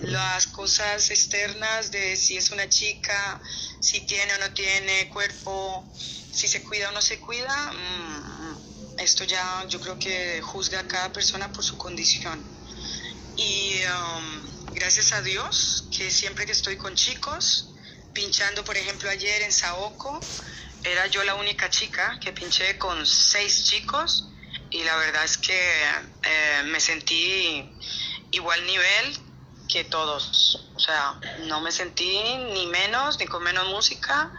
[0.00, 3.40] Las cosas externas de si es una chica,
[3.80, 5.84] si tiene o no tiene cuerpo,
[6.32, 10.88] si se cuida o no se cuida, mm, esto ya yo creo que juzga a
[10.88, 12.42] cada persona por su condición.
[13.36, 17.73] Y um, gracias a Dios que siempre que estoy con chicos,
[18.14, 20.20] pinchando, por ejemplo, ayer en Saoco,
[20.82, 24.28] era yo la única chica que pinché con seis chicos
[24.70, 25.82] y la verdad es que
[26.22, 27.70] eh, me sentí
[28.30, 29.18] igual nivel
[29.68, 30.68] que todos.
[30.74, 32.18] O sea, no me sentí
[32.52, 34.32] ni menos, ni con menos música,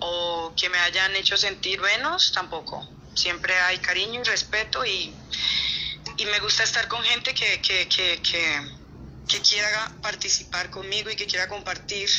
[0.00, 2.88] o que me hayan hecho sentir menos, tampoco.
[3.14, 5.14] Siempre hay cariño y respeto y
[6.18, 11.26] y me gusta estar con gente que, que, que, que, quiera participar conmigo y que
[11.26, 12.10] quiera compartir,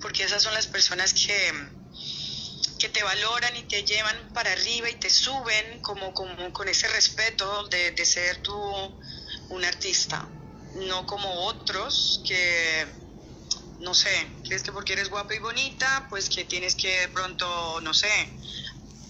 [0.00, 1.52] porque esas son las personas que,
[2.78, 6.88] que te valoran y te llevan para arriba y te suben como, como con ese
[6.88, 8.54] respeto de, de ser tú
[9.50, 10.28] un artista,
[10.74, 12.86] no como otros que,
[13.80, 17.80] no sé, crees que porque eres guapa y bonita, pues que tienes que de pronto,
[17.80, 18.08] no sé,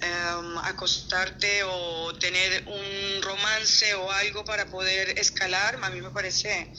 [0.01, 6.73] Em, acostarte o tener un romance o algo para poder escalar, a mí me parece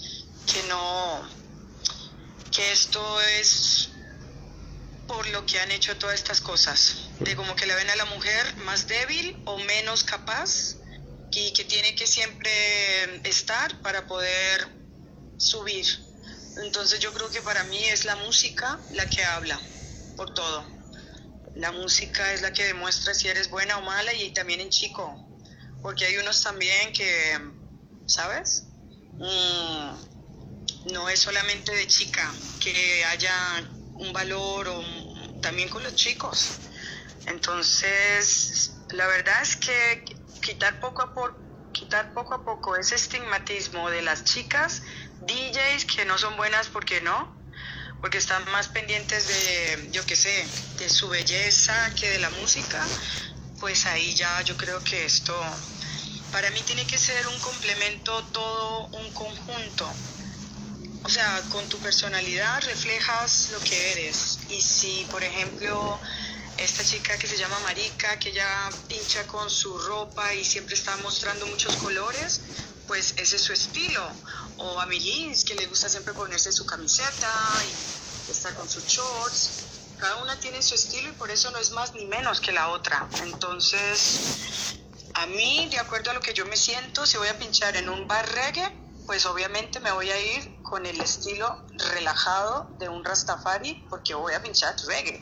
[0.46, 1.30] que no,
[2.50, 3.89] que esto es
[5.10, 8.06] por lo que han hecho todas estas cosas, de como que le ven a la
[8.06, 10.76] mujer más débil o menos capaz
[11.32, 14.68] y que tiene que siempre estar para poder
[15.38, 15.86] subir.
[16.58, 19.60] Entonces yo creo que para mí es la música la que habla
[20.16, 20.64] por todo.
[21.56, 25.28] La música es la que demuestra si eres buena o mala y también en chico,
[25.82, 27.40] porque hay unos también que,
[28.06, 28.66] ¿sabes?
[29.14, 33.68] Mm, no es solamente de chica, que haya
[34.00, 34.99] un valor o
[35.42, 36.52] también con los chicos.
[37.26, 40.04] Entonces, la verdad es que
[40.42, 44.82] quitar poco a poco quitar poco a poco ese estigmatismo de las chicas
[45.22, 47.34] DJs que no son buenas porque no,
[48.02, 50.46] porque están más pendientes de, yo qué sé,
[50.78, 52.86] de su belleza que de la música,
[53.60, 55.34] pues ahí ya yo creo que esto,
[56.32, 59.90] para mí tiene que ser un complemento, todo un conjunto.
[61.04, 64.29] O sea, con tu personalidad reflejas lo que eres.
[64.50, 66.00] Y si, por ejemplo,
[66.58, 70.96] esta chica que se llama Marica, que ya pincha con su ropa y siempre está
[70.98, 72.42] mostrando muchos colores,
[72.88, 74.04] pues ese es su estilo.
[74.58, 77.32] O a Milins, que le gusta siempre ponerse su camiseta
[78.28, 79.52] y estar con sus shorts.
[80.00, 82.70] Cada una tiene su estilo y por eso no es más ni menos que la
[82.70, 83.08] otra.
[83.24, 84.76] Entonces,
[85.14, 87.90] a mí, de acuerdo a lo que yo me siento, si voy a pinchar en
[87.90, 93.04] un bar reggae, pues obviamente me voy a ir con el estilo relajado de un
[93.04, 95.20] Rastafari porque voy a pinchar reggae.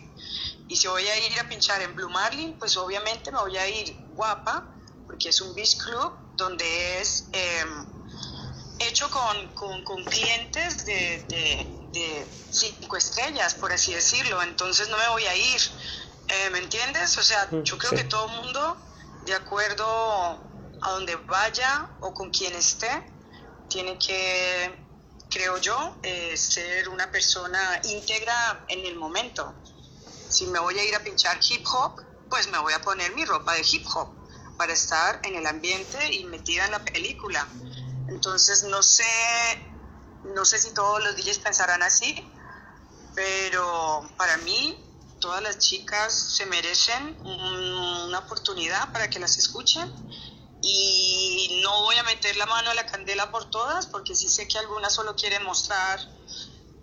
[0.68, 3.66] Y si voy a ir a pinchar en Blue Marlin, pues obviamente me voy a
[3.66, 4.66] ir guapa
[5.06, 7.86] porque es un beach club donde es em,
[8.80, 9.54] hecho con,
[9.86, 11.24] con, clientes de,
[11.94, 15.62] de, cinco estrellas, por así decirlo, entonces no me voy a ir,
[16.28, 17.18] eh, ¿me entiendes?
[17.18, 18.76] O sea, mm, yo creo que todo el mundo,
[19.26, 19.86] de acuerdo
[20.82, 23.16] a donde vaya o con quien esté,
[23.70, 24.88] tiene que
[25.30, 29.54] creo yo, eh, ser una persona íntegra en el momento.
[30.30, 33.26] Si me voy a ir a pinchar hip hop, pues me voy a poner mi
[33.26, 34.10] ropa de hip hop
[34.58, 37.48] para estar en el ambiente y metida en la película.
[38.10, 39.04] Entonces no sé,
[40.36, 42.16] no sé si todos los DJs pensarán así,
[43.16, 44.84] pero para mí
[45.20, 49.92] todas las chicas se merecen una oportunidad para que las escuchen
[50.70, 54.48] y no voy a meter la mano a la candela por todas porque sí sé
[54.48, 56.00] que algunas solo quieren mostrar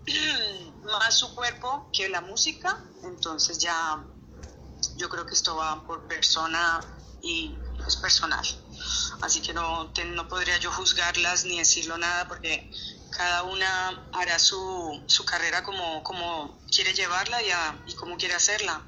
[0.83, 4.03] más su cuerpo que la música, entonces ya
[4.97, 6.81] yo creo que esto va por persona
[7.21, 7.55] y
[7.87, 8.45] es personal.
[9.21, 12.69] Así que no, no podría yo juzgarlas ni decirlo nada porque
[13.11, 17.49] cada una hará su, su carrera como, como quiere llevarla y,
[17.91, 18.83] y cómo quiere hacerla.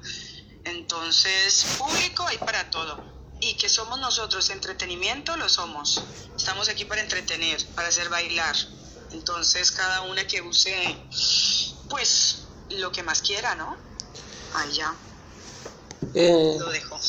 [0.64, 3.17] Entonces, público hay para todo.
[3.40, 6.02] Y que somos nosotros entretenimiento, lo somos.
[6.36, 8.56] Estamos aquí para entretener, para hacer bailar.
[9.12, 10.74] Entonces, cada una que use,
[11.88, 13.76] pues, lo que más quiera, ¿no?
[14.54, 14.94] Ahí ya.
[16.14, 16.98] Eh, lo dejo.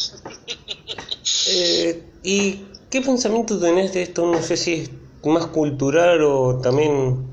[1.51, 4.25] Eh, ¿Y qué pensamiento tenés de esto?
[4.25, 4.89] No sé si es
[5.23, 7.27] más cultural o también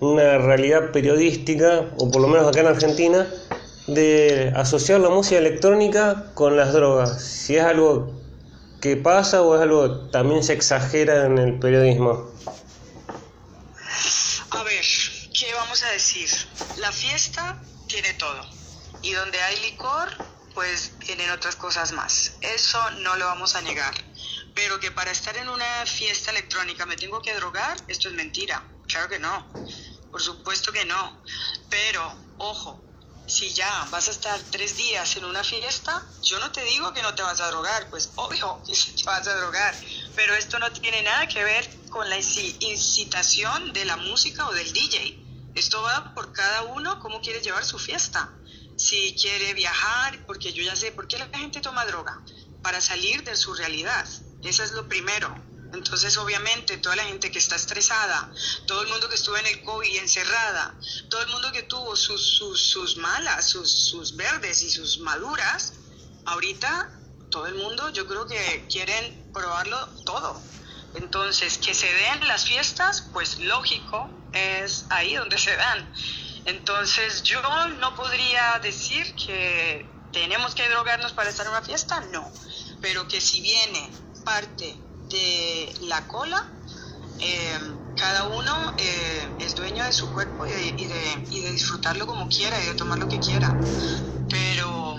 [0.00, 3.26] una realidad periodística, o por lo menos acá en Argentina,
[3.86, 7.22] de asociar la música electrónica con las drogas.
[7.22, 8.12] Si es algo
[8.84, 12.30] que pasa o es algo también se exagera en el periodismo.
[14.50, 14.84] A ver,
[15.32, 16.28] ¿qué vamos a decir?
[16.76, 18.42] La fiesta tiene todo.
[19.00, 20.10] Y donde hay licor,
[20.52, 22.36] pues tienen otras cosas más.
[22.42, 23.94] Eso no lo vamos a negar.
[24.54, 28.62] Pero que para estar en una fiesta electrónica me tengo que drogar, esto es mentira.
[28.86, 29.50] Claro que no.
[30.10, 31.22] Por supuesto que no.
[31.70, 32.02] Pero,
[32.36, 32.84] ojo,
[33.34, 37.02] si ya vas a estar tres días en una fiesta, yo no te digo que
[37.02, 39.74] no te vas a drogar, pues obvio que te vas a drogar.
[40.14, 44.72] Pero esto no tiene nada que ver con la incitación de la música o del
[44.72, 45.50] DJ.
[45.56, 48.32] Esto va por cada uno cómo quiere llevar su fiesta.
[48.76, 52.22] Si quiere viajar, porque yo ya sé por qué la gente toma droga,
[52.62, 54.06] para salir de su realidad.
[54.42, 55.34] Eso es lo primero.
[55.74, 58.32] Entonces, obviamente, toda la gente que está estresada,
[58.66, 60.74] todo el mundo que estuvo en el COVID encerrada,
[61.10, 65.74] todo el mundo que tuvo sus, sus, malas, sus, sus verdes y sus maduras,
[66.26, 66.90] ahorita
[67.30, 70.40] todo el mundo yo creo que quieren probarlo todo.
[70.94, 75.92] Entonces, que se den las fiestas, pues lógico, es ahí donde se dan.
[76.44, 77.42] Entonces, yo
[77.80, 82.30] no podría decir que tenemos que drogarnos para estar en una fiesta, no.
[82.80, 83.90] Pero que si viene
[84.24, 84.76] parte
[85.14, 86.44] de la cola,
[87.20, 87.58] eh,
[87.96, 92.74] cada uno eh, es dueño de su cuerpo y de, disfrutarlo como quiera y de
[92.74, 93.56] tomar lo que quiera.
[94.28, 94.96] Pero,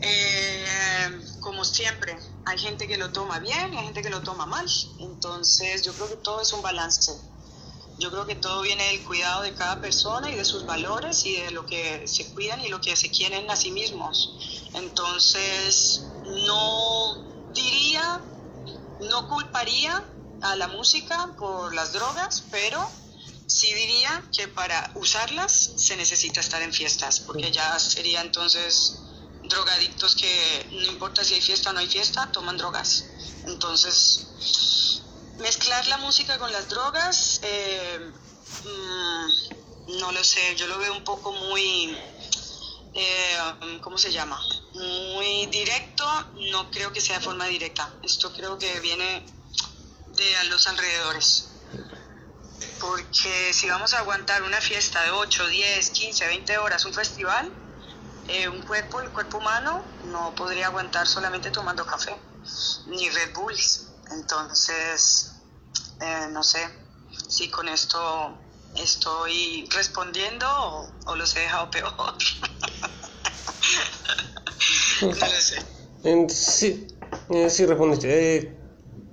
[0.00, 4.46] eh, como siempre, hay gente que lo toma bien y hay gente que lo toma
[4.46, 4.66] mal.
[5.00, 7.12] Entonces, yo creo que todo es un balance.
[7.98, 11.36] Yo creo que todo viene del cuidado de cada persona y de sus valores y
[11.36, 14.70] de lo que se cuidan y lo que se quieren a sí mismos.
[14.74, 16.02] Entonces,
[16.46, 18.20] no diría,
[19.00, 20.02] no culparía
[20.40, 22.88] a la música por las drogas, pero
[23.46, 29.02] sí diría que para usarlas se necesita estar en fiestas, porque ya sería entonces
[29.42, 33.04] drogadictos que no importa si hay fiesta o no hay fiesta, toman drogas.
[33.46, 38.12] Entonces, mezclar la música con las drogas, eh,
[38.62, 41.96] mm, no lo sé, yo lo veo un poco muy
[42.96, 44.40] eh, ¿cómo se llama?
[44.72, 46.04] Muy directo,
[46.50, 47.92] no creo que sea de forma directa.
[48.02, 49.24] Esto creo que viene
[50.08, 51.48] de los alrededores.
[52.80, 57.52] Porque si vamos a aguantar una fiesta de 8, 10, 15, 20 horas, un festival,
[58.28, 62.16] eh, un cuerpo, el cuerpo humano, no podría aguantar solamente tomando café,
[62.86, 63.88] ni Red Bulls.
[64.10, 65.32] Entonces,
[66.00, 66.66] eh, no sé
[67.28, 68.38] si con esto
[68.78, 70.46] estoy respondiendo
[71.06, 71.92] o, los he dejado peor.
[75.02, 75.62] no lo sé.
[76.28, 76.86] Sí,
[77.48, 78.36] sí respondiste.
[78.36, 78.56] Eh,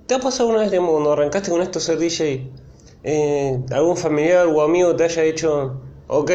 [0.06, 2.52] ¿Te ha pasado una vez, digamos, cuando arrancaste con esto ser DJ,
[3.02, 6.30] eh, algún familiar o amigo te haya dicho, ok,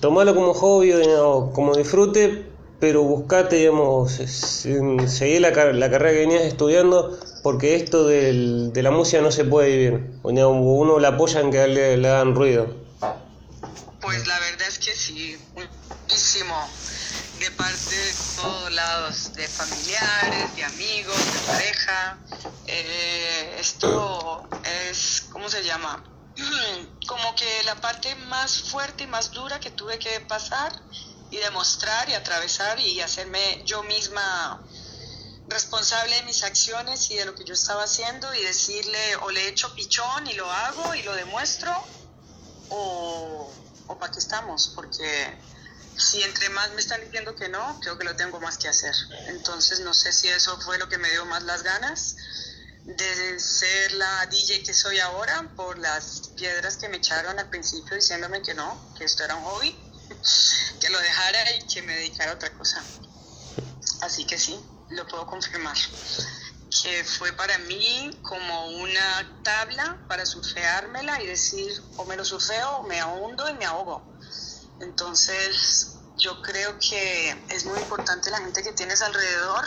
[0.00, 2.51] tomalo como hobby o como disfrute,
[2.82, 8.90] pero buscate, digamos, seguir la, la carrera que venías estudiando, porque esto del, de la
[8.90, 10.18] música no se puede vivir.
[10.24, 12.66] Uno la apoya en que le, le hagan ruido.
[14.00, 16.56] Pues la verdad es que sí, muchísimo.
[17.38, 22.18] De parte de todos lados, de familiares, de amigos, de pareja.
[22.66, 24.48] Eh, esto
[24.90, 26.02] es, ¿cómo se llama?
[27.06, 30.72] Como que la parte más fuerte y más dura que tuve que pasar
[31.32, 34.62] y demostrar y atravesar y hacerme yo misma
[35.48, 39.48] responsable de mis acciones y de lo que yo estaba haciendo y decirle o le
[39.48, 41.72] echo pichón y lo hago y lo demuestro
[42.68, 43.50] o,
[43.86, 45.38] o para qué estamos, porque
[45.96, 48.94] si entre más me están diciendo que no, creo que lo tengo más que hacer.
[49.28, 52.14] Entonces no sé si eso fue lo que me dio más las ganas
[52.84, 57.96] de ser la DJ que soy ahora por las piedras que me echaron al principio
[57.96, 59.91] diciéndome que no, que esto era un hobby,
[60.80, 62.82] que lo dejara y que me dedicara a otra cosa.
[64.02, 64.58] Así que sí,
[64.90, 65.76] lo puedo confirmar.
[66.82, 72.78] Que fue para mí como una tabla para surfeármela y decir o me lo surfeo
[72.78, 74.02] o me ahundo y me ahogo.
[74.80, 79.64] Entonces yo creo que es muy importante la gente que tienes alrededor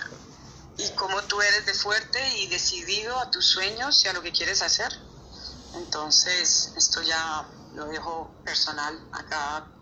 [0.77, 4.31] y cómo tú eres de fuerte y decidido a tus sueños y a lo que
[4.31, 4.91] quieres hacer.
[5.73, 9.74] Entonces, esto ya lo dejo personal a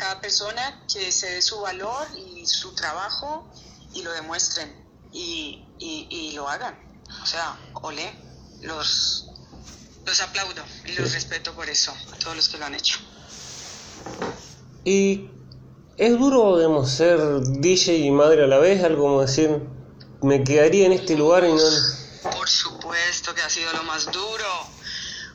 [0.00, 3.46] cada persona que se dé su valor y su trabajo
[3.92, 4.72] y lo demuestren
[5.12, 6.74] y, y, lo hagan.
[7.22, 8.10] O sea, ole,
[8.62, 9.26] los,
[10.06, 12.98] los aplaudo y los respeto por eso, a todos los que lo han hecho.
[14.84, 15.28] Y
[15.98, 19.60] es duro, digamos, ser DJ y madre a la vez, algo como decir,
[20.22, 21.62] me quedaría en este lugar y no...
[22.22, 24.46] Por supuesto que ha sido lo más duro,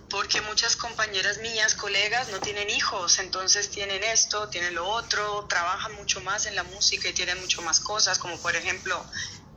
[0.09, 5.95] porque muchas compañeras mías, colegas, no tienen hijos, entonces tienen esto, tienen lo otro, trabajan
[5.95, 9.03] mucho más en la música y tienen mucho más cosas, como por ejemplo,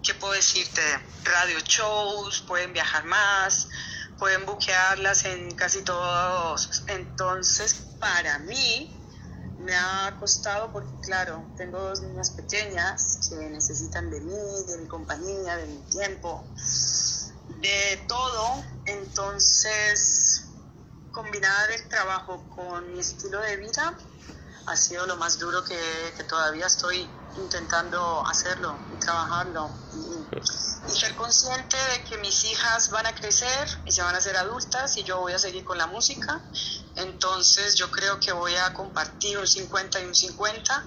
[0.02, 0.82] ¿qué puedo decirte?
[1.24, 3.68] Radio shows, pueden viajar más,
[4.18, 6.82] pueden buquearlas en casi todos.
[6.88, 8.94] Entonces, para mí,
[9.58, 14.34] me ha costado porque, claro, tengo dos niñas pequeñas que necesitan de mí,
[14.66, 16.44] de mi compañía, de mi tiempo,
[17.60, 18.64] de todo.
[18.86, 20.17] Entonces,
[21.18, 23.92] combinar el trabajo con mi estilo de vida
[24.66, 25.76] ha sido lo más duro que,
[26.28, 29.68] todavía estoy intentando hacerlo y trabajarlo.
[29.94, 34.18] Y, y, ser consciente de que mis hijas van a crecer y se van a
[34.18, 36.40] hacer adultas y yo voy a seguir con la música
[36.94, 40.84] entonces yo creo que voy a compartir un 50 y un 50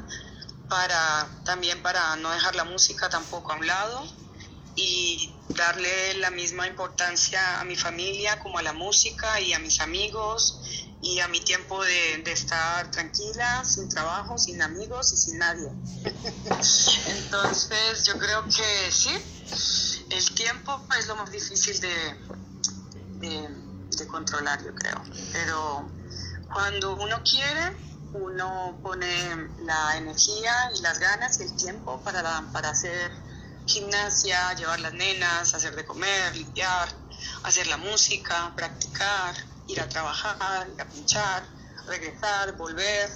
[0.70, 4.21] para también para no dejar la música tampoco a un lado
[4.76, 9.82] y darle la misma importancia a mi familia como a la música y a mis
[9.82, 10.62] amigos
[11.02, 15.70] y a mi tiempo de, de estar tranquila, sin trabajo, sin amigos y sin nadie.
[17.08, 19.12] Entonces yo creo que sí,
[20.12, 22.16] el tiempo es lo más difícil de,
[23.20, 25.02] de, controlar, yo creo.
[25.32, 25.92] Pero
[26.52, 27.78] cuando uno quiere,
[28.14, 29.08] uno pone
[29.64, 33.12] la energía y las ganas y el tiempo para, para hacer
[33.66, 36.90] gimnasia, llevar las nenas, hacer de comer, limpiar,
[37.44, 39.36] hacer la música, practicar,
[39.68, 41.44] ir a trabajar, ir a pinchar,
[41.88, 43.10] regresar, volver.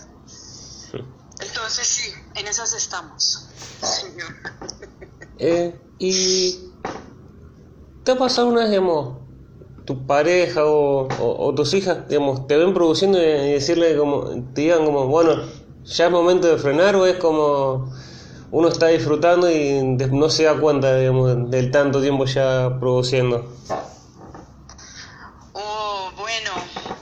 [1.39, 3.49] Entonces sí, en esas estamos,
[3.81, 4.33] señor.
[5.37, 6.73] Eh, ¿Y
[8.03, 9.25] te ha pasado una vez, digamos,
[9.85, 14.23] tu pareja o, tus hijas, digamos, te ven produciendo y decirle como,
[14.53, 15.43] te digan como, bueno,
[15.83, 17.93] ya es momento de frenar o es como
[18.51, 23.57] uno está disfrutando y no se da cuenta, del tanto tiempo ya produciendo?
[25.53, 26.51] Oh, bueno,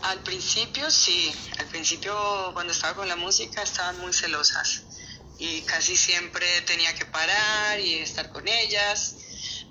[0.04, 2.14] al principio sí, al principio
[2.54, 4.84] cuando estaba con la música estaban muy celosas
[5.38, 9.18] y casi siempre tenía que parar y estar con ellas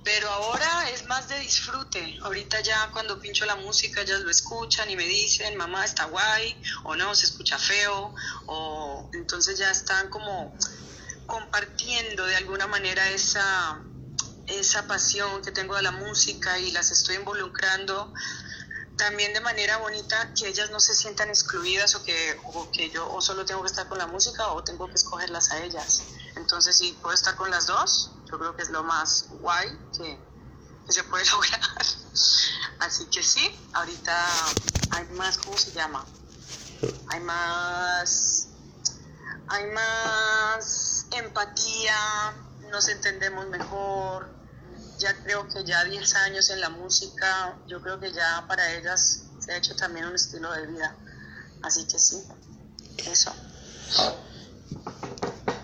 [0.05, 2.19] pero ahora es más de disfrute.
[2.23, 6.57] Ahorita ya cuando pincho la música ellas lo escuchan y me dicen, mamá está guay,
[6.85, 8.15] o no, se escucha feo,
[8.47, 10.57] o entonces ya están como
[11.27, 13.83] compartiendo de alguna manera esa,
[14.47, 18.13] esa pasión que tengo de la música y las estoy involucrando
[18.97, 23.21] también de manera bonita que ellas no se sientan excluidas o que, o que yo
[23.21, 26.05] solo tengo que estar con la música o tengo que escogerlas a ellas.
[26.37, 30.19] Entonces, si puedo estar con las dos, yo creo que es lo más guay que,
[30.89, 31.61] se puede lograr.
[32.81, 34.57] Así que sí, ahorita
[34.91, 36.07] hay más, ¿cómo se llama?
[37.09, 38.49] Hay más,
[39.49, 40.82] hay más
[41.19, 41.97] empatía,
[42.71, 44.31] nos entendemos mejor.
[44.99, 49.25] Ya creo que ya 10 años en la música, yo creo que ya para ellas
[49.39, 50.97] se ha hecho también un estilo de vida.
[51.63, 52.23] Así que sí,
[53.07, 53.33] eso.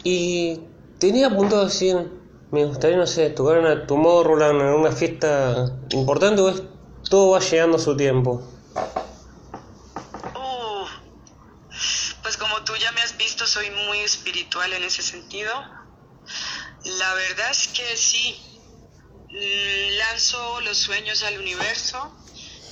[0.02, 0.60] Y
[0.98, 2.10] tenía punto de decir,
[2.50, 6.62] me gustaría, no sé, tocar una Tomorrowland en una fiesta importante o es,
[7.08, 8.42] todo va llegando a su tiempo?
[10.34, 10.86] Uh,
[12.22, 15.52] pues como tú ya me has visto, soy muy espiritual en ese sentido.
[16.84, 18.40] La verdad es que sí,
[19.30, 22.16] mm, lanzo los sueños al universo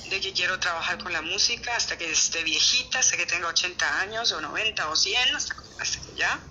[0.09, 3.99] de que quiero trabajar con la música hasta que esté viejita, hasta que tenga 80
[3.99, 6.41] años o 90 o 100, hasta, hasta que ya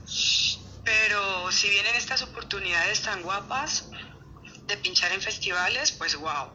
[0.84, 3.88] pero si vienen estas oportunidades tan guapas,
[4.68, 6.52] de pinchar en festivales, pues wow.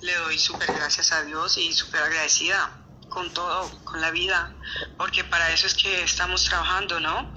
[0.00, 2.85] Le doy súper gracias a Dios y súper agradecida
[3.16, 4.54] con todo, con la vida,
[4.98, 7.32] porque para eso es que estamos trabajando, ¿no?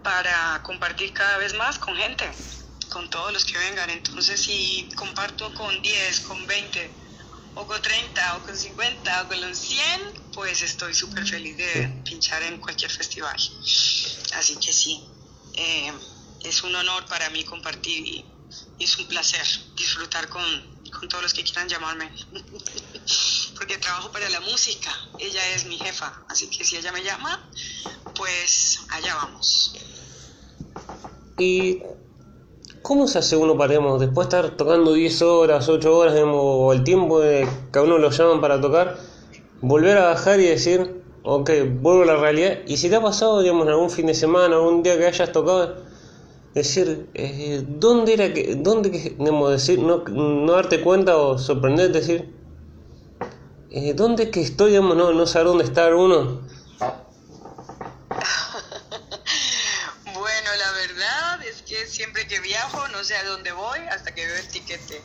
[0.00, 2.30] Para compartir cada vez más con gente,
[2.90, 3.90] con todos los que vengan.
[3.90, 6.94] Entonces, si comparto con 10, con 20,
[7.56, 12.02] o con 30, o con 50, o con los 100, pues estoy súper feliz de
[12.04, 13.36] pinchar en cualquier festival.
[14.34, 15.02] Así que sí,
[15.54, 15.92] eh,
[16.44, 18.24] es un honor para mí compartir y,
[18.78, 22.10] es un placer disfrutar con, con todos los que quieran llamarme.
[23.56, 27.48] Porque trabajo para la música, ella es mi jefa, así que si ella me llama,
[28.14, 29.74] pues allá vamos.
[31.38, 31.82] ¿Y
[32.82, 36.84] cómo se hace uno para, después de estar tocando 10 horas, 8 horas, o el
[36.84, 38.98] tiempo que a uno lo llaman para tocar,
[39.60, 42.58] volver a bajar y decir, ok, vuelvo a la realidad?
[42.66, 45.76] Y si te ha pasado, digamos, algún fin de semana, algún día que hayas tocado,
[46.56, 52.34] decir, eh, ¿dónde era que, dónde, digamos, decir, no, no darte cuenta o sorprenderte, decir,
[53.70, 56.48] eh, ¿dónde que estoy, digamos, no, no saber dónde está uno?
[60.14, 64.24] bueno, la verdad es que siempre que viajo no sé a dónde voy hasta que
[64.26, 65.02] veo el tiquete.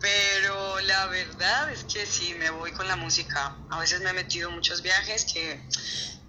[0.00, 3.58] Pero la verdad es que sí, me voy con la música.
[3.68, 5.60] A veces me he metido muchos viajes que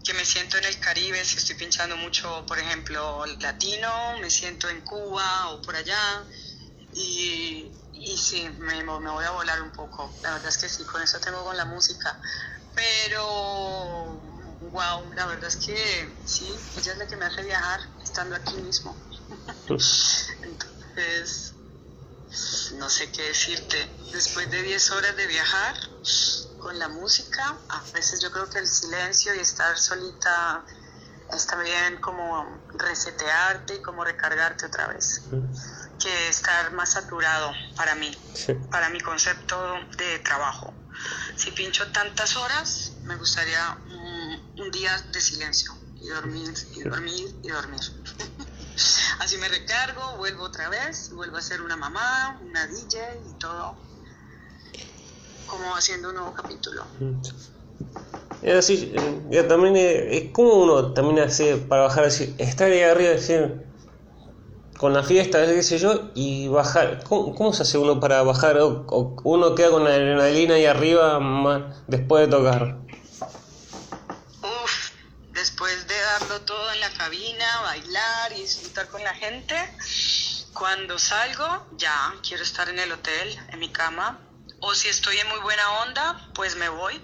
[0.03, 4.69] que me siento en el Caribe, si estoy pinchando mucho, por ejemplo, latino, me siento
[4.69, 6.25] en Cuba o por allá.
[6.93, 10.11] Y, y sí, me, me, voy a volar un poco.
[10.23, 12.19] La verdad es que sí, con eso tengo con la música.
[12.73, 13.25] Pero,
[14.71, 18.55] wow, la verdad es que sí, ella es la que me hace viajar estando aquí
[18.55, 18.95] mismo.
[20.41, 21.53] Entonces,
[22.77, 23.89] no sé qué decirte.
[24.11, 25.75] Después de 10 horas de viajar,
[26.59, 27.57] con la música.
[27.69, 30.63] A veces yo creo que el silencio y estar solita
[31.31, 35.21] está bien como resetearte y como recargarte otra vez.
[35.99, 38.11] Que estar más saturado para mí,
[38.71, 40.73] para mi concepto de trabajo.
[41.35, 47.47] Si pincho tantas horas, me gustaría un, día de silencio y dormir y dormir y
[47.47, 47.79] dormir.
[49.19, 53.88] Así me recargo, vuelvo otra vez, vuelvo a ser una mamá, una DJ y todo
[55.49, 56.85] como haciendo un nuevo capítulo.
[58.41, 58.93] Es así,
[59.47, 63.65] también es, como uno también hace para bajar, así, estar ahí arriba, decir,
[64.77, 67.03] con la fiesta, qué sé yo, y bajar.
[67.03, 68.57] ¿Cómo, se hace uno para bajar?
[68.59, 71.19] O, uno queda con la adrenalina ahí arriba
[71.87, 72.77] después de tocar.
[74.41, 74.91] Uf,
[75.33, 79.55] después de darlo todo en la cabina, bailar y disfrutar con la gente,
[80.53, 84.17] cuando salgo, ya quiero estar en el hotel, en mi cama,
[84.61, 87.01] o si estoy en muy buena onda, pues me voy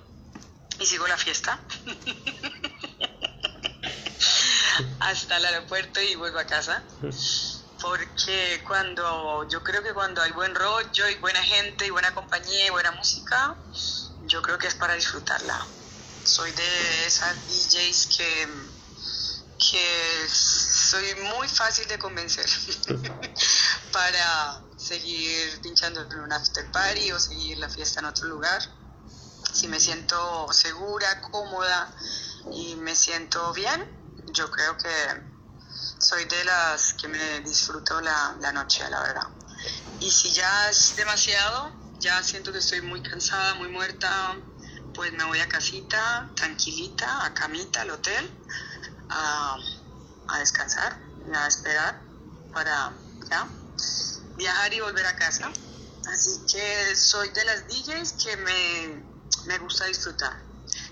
[0.79, 1.59] y sigo la fiesta.
[4.99, 6.83] Hasta el aeropuerto y vuelvo a casa.
[7.81, 12.67] Porque cuando, yo creo que cuando hay buen rollo y buena gente y buena compañía
[12.67, 13.55] y buena música,
[14.23, 15.65] yo creo que es para disfrutarla.
[16.23, 18.47] Soy de esas DJs que,
[19.69, 22.49] que soy muy fácil de convencer
[23.91, 28.61] para seguir pinchando en un after party o seguir la fiesta en otro lugar.
[29.51, 31.91] Si me siento segura, cómoda
[32.51, 33.81] y me siento bien,
[34.31, 34.93] yo creo que
[35.97, 39.27] soy de las que me disfruto la, la noche, la verdad.
[39.99, 44.35] Y si ya es demasiado, ya siento que estoy muy cansada, muy muerta,
[44.93, 48.29] pues me voy a casita, tranquilita, a camita, al hotel,
[49.09, 49.57] a,
[50.27, 50.99] a descansar,
[51.33, 52.01] a esperar
[52.53, 52.93] para
[53.29, 53.49] ya
[54.37, 55.51] viajar y volver a casa.
[56.07, 59.03] Así que soy de las DJs que me,
[59.45, 60.33] me gusta disfrutar.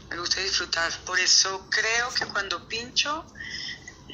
[0.09, 0.91] Me gusta disfrutar.
[1.05, 3.25] Por eso creo que cuando pincho,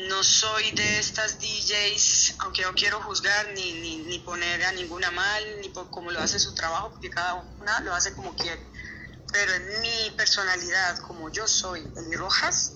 [0.08, 5.12] no soy de estas DJs, aunque no quiero juzgar ni, ni, ni poner a ninguna
[5.12, 8.66] mal, ni por cómo lo hace su trabajo, porque cada una lo hace como quiere.
[9.32, 12.74] Pero en mi personalidad, como yo soy Eli Rojas,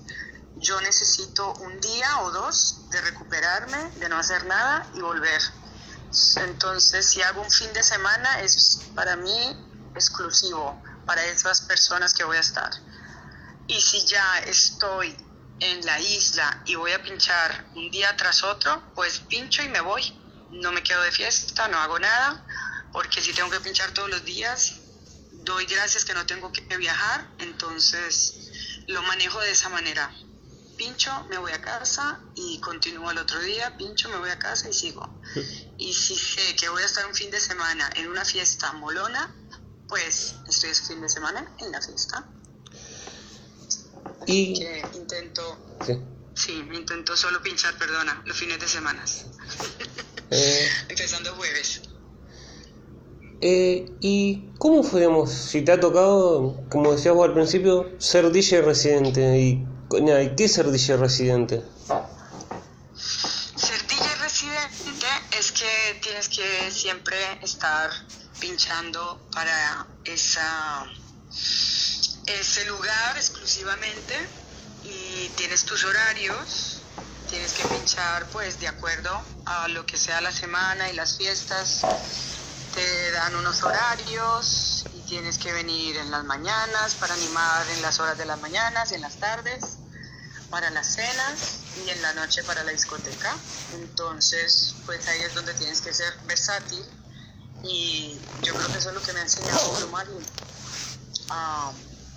[0.56, 5.42] yo necesito un día o dos de recuperarme, de no hacer nada y volver
[6.38, 9.58] entonces, si hago un fin de semana, es para mí
[9.96, 12.72] exclusivo, para esas personas que voy a estar.
[13.68, 15.16] Y si ya estoy
[15.60, 19.82] en la isla y voy a pinchar un día tras otro, pues pincho y me
[19.82, 20.04] voy.
[20.52, 22.46] No me quedo de fiesta, no hago nada,
[22.92, 24.82] porque si tengo que pinchar todos los días,
[25.32, 30.14] doy gracias que no tengo que viajar, entonces lo manejo de esa manera
[30.78, 34.70] pincho, me voy a casa y continúo el otro día, pincho, me voy a casa
[34.70, 35.22] y sigo.
[35.78, 39.34] Y si sé que voy a estar un fin de semana en una fiesta molona,
[39.88, 42.28] pues estoy ese fin de semana en la fiesta.
[44.26, 45.60] y que intento...
[46.36, 46.54] Sí.
[46.74, 49.06] intento solo pinchar, perdona, los fines de semana.
[50.32, 51.82] Eh, Empezando jueves.
[53.46, 58.32] Eh, ¿Y cómo fue, digamos, si te ha tocado, como decías vos al principio, ser
[58.32, 59.38] DJ residente?
[59.38, 61.62] ¿Y, ¿y qué es ser DJ residente?
[62.96, 67.90] Ser DJ residente es que tienes que siempre estar
[68.40, 70.86] pinchando para esa
[72.26, 74.16] ese lugar exclusivamente
[74.86, 76.82] y tienes tus horarios,
[77.30, 79.12] tienes que pinchar pues de acuerdo
[79.44, 81.82] a lo que sea la semana y las fiestas
[83.14, 88.18] dan unos horarios y tienes que venir en las mañanas para animar en las horas
[88.18, 89.78] de las mañanas, en las tardes,
[90.50, 93.36] para las cenas y en la noche para la discoteca.
[93.72, 96.84] Entonces, pues ahí es donde tienes que ser versátil
[97.64, 100.20] y yo creo que eso es lo que me ha enseñado Mario,
[101.30, 101.72] a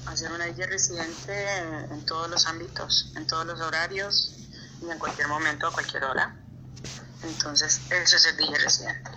[0.07, 4.35] hacer una DJ residente en todos los ámbitos, en todos los horarios
[4.83, 6.37] y en cualquier momento, a cualquier hora.
[7.23, 9.11] Entonces, eso es el DJ residente.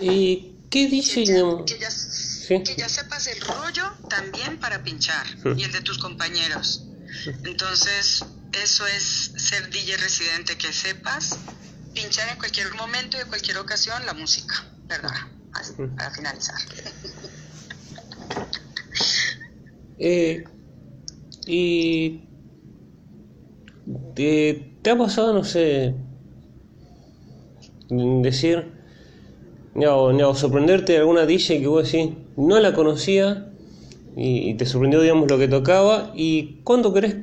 [0.00, 1.24] ¿Y qué dice?
[1.24, 5.26] Que ya, que ya, sepas el rollo también para pinchar
[5.56, 6.84] y el de tus compañeros.
[7.44, 11.38] Entonces, eso es ser DJ residente, que sepas
[11.94, 15.14] pinchar en cualquier momento y en cualquier ocasión la música, ¿verdad?
[15.52, 16.56] Así, para finalizar.
[20.02, 20.44] Eh,
[21.46, 22.22] y
[24.14, 25.94] te, ha pasado, no sé,
[27.90, 28.79] decir,
[29.74, 33.46] o, sorprenderte de alguna DJ que vos decís, no la conocía
[34.16, 36.12] y, te sorprendió, digamos, lo que tocaba.
[36.14, 37.16] ¿Y cuánto crees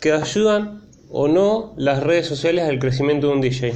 [0.00, 3.74] que ayudan o no las redes sociales al crecimiento de un DJ?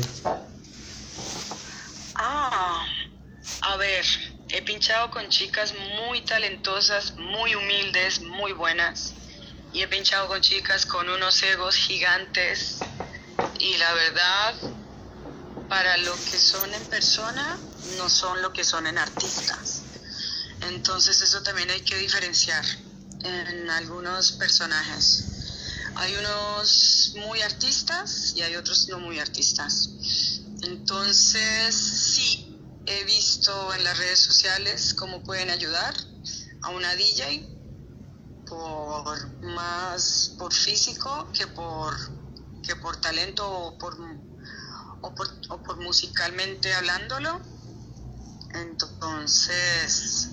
[2.14, 2.84] Ah,
[3.62, 4.04] a ver,
[4.50, 5.74] he pinchado con chicas
[6.06, 9.14] muy talentosas, muy humildes, muy buenas.
[9.72, 12.80] Y he pinchado con chicas con unos egos gigantes.
[13.60, 14.54] Y la verdad,
[15.68, 17.58] para lo que son en persona,
[17.96, 19.82] no son lo que son en artistas.
[20.62, 22.64] Entonces eso también hay que diferenciar
[23.22, 25.24] en algunos personajes.
[25.96, 29.90] Hay unos muy artistas y hay otros no muy artistas.
[30.62, 35.94] Entonces sí, he visto en las redes sociales cómo pueden ayudar
[36.62, 37.46] a una DJ
[38.46, 41.94] por más por físico que por
[42.62, 43.98] que por talento o por
[45.00, 47.40] o por, o por musicalmente hablándolo.
[48.54, 50.28] Entonces,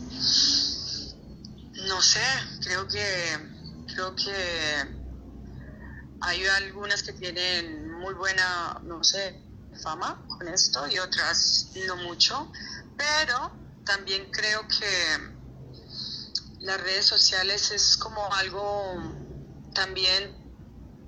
[1.88, 2.24] no sé,
[2.62, 3.50] creo que,
[3.94, 5.06] creo que
[6.22, 9.44] hay algunas que tienen muy buena, no sé,
[9.84, 12.52] fama con esto y otras no mucho,
[12.96, 13.52] pero
[13.84, 15.36] también creo que
[16.60, 19.14] las redes sociales es como algo
[19.74, 20.34] también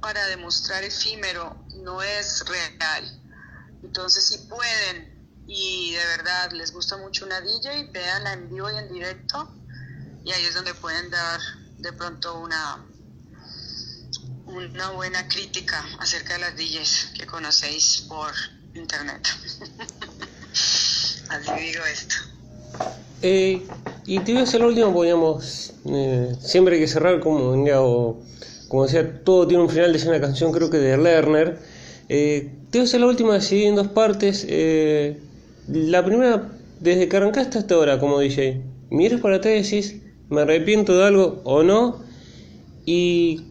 [0.01, 3.26] para demostrar efímero, no es real.
[3.83, 5.17] Entonces, si pueden
[5.47, 9.49] y de verdad les gusta mucho una DJ, veanla en vivo y en directo
[10.25, 11.39] y ahí es donde pueden dar
[11.77, 12.83] de pronto una
[14.47, 18.31] una buena crítica acerca de las DJs que conocéis por
[18.73, 19.21] internet.
[21.29, 22.15] Así digo esto.
[23.21, 23.65] Eh,
[24.05, 27.51] y te voy a hacer lo último, podríamos eh, siempre hay que cerrar como,
[28.67, 31.76] como decía, todo tiene un final, de una canción creo que de Lerner.
[32.09, 34.45] Eh, te voy a hacer la última decidí en dos partes.
[34.47, 35.19] Eh,
[35.67, 36.49] la primera,
[36.79, 39.95] desde que arrancaste hasta ahora como DJ, miras para atrás y decís,
[40.29, 42.03] me arrepiento de algo o no.
[42.85, 43.43] Y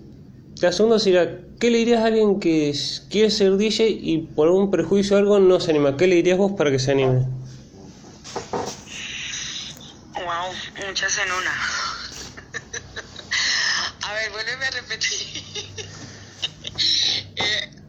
[0.60, 2.74] la segunda sería, ¿qué le dirías a alguien que
[3.10, 5.96] quiere ser DJ y por algún prejuicio o algo no se anima?
[5.96, 7.26] ¿Qué le dirías vos para que se anime?
[10.14, 10.52] Wow,
[10.86, 11.52] muchas en una.
[14.02, 15.65] a ver, vuélveme a repetir.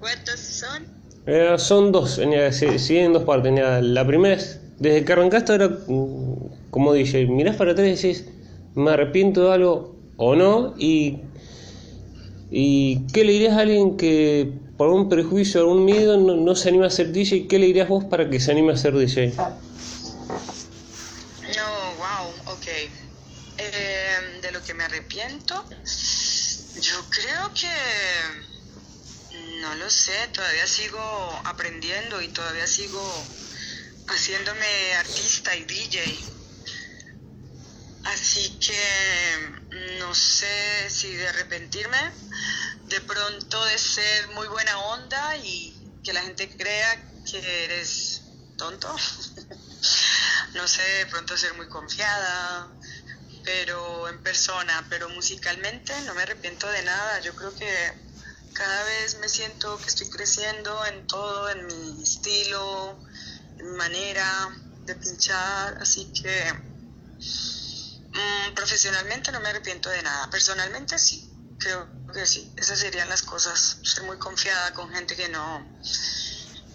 [0.08, 0.88] ¿Cuántos son?
[1.26, 3.54] Eh, son dos, siguen en dos partes.
[3.82, 8.26] La primera es, desde que arrancaste ahora, mm, como dije, mirás para atrás y decís,
[8.74, 11.24] me arrepiento de algo o no, y,
[12.50, 16.70] y ¿qué le dirías a alguien que por un prejuicio o algún miedo no, se
[16.70, 17.50] anima a ser DJ?
[17.50, 19.34] ¿Qué le dirías vos para que se anime a ser DJ?
[19.36, 19.44] No,
[21.98, 22.68] wow, ok.
[23.58, 25.66] Eh, de lo que me arrepiento,
[26.80, 27.68] yo creo que
[29.62, 33.28] no lo sé, todavía sigo aprendiendo y todavía sigo
[34.08, 36.00] haciéndome artista y DJ.
[38.04, 41.98] Así que no sé si de arrepentirme,
[42.86, 48.22] de pronto de ser muy buena onda y que la gente crea que eres
[48.58, 48.96] tonto.
[50.54, 52.74] no sé, de pronto ser muy confiada,
[53.44, 57.20] pero en persona, pero musicalmente no me arrepiento de nada.
[57.20, 58.07] Yo creo que
[58.58, 62.98] cada vez me siento que estoy creciendo en todo, en mi estilo,
[63.60, 64.50] en mi manera
[64.84, 66.54] de pinchar, así que
[68.14, 73.22] mm, profesionalmente no me arrepiento de nada, personalmente sí, creo que sí, esas serían las
[73.22, 75.80] cosas, ser muy confiada con gente que no,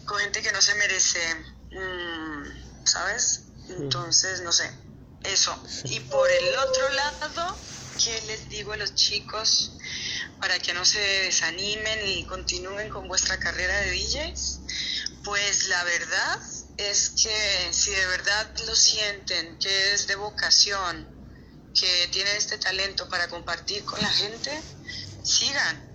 [0.04, 1.34] con gente que no se merece,
[1.72, 3.40] mm, ¿sabes?
[3.68, 4.70] Entonces, no sé,
[5.24, 5.60] eso.
[5.84, 7.56] Y por el otro lado,
[7.98, 9.72] ¿qué les digo a los chicos
[10.42, 14.58] para que no se desanimen y continúen con vuestra carrera de DJs?
[15.22, 16.40] Pues la verdad
[16.78, 21.06] es que si de verdad lo sienten, que es de vocación,
[21.72, 24.60] que tienen este talento para compartir con la gente,
[25.22, 25.92] sigan,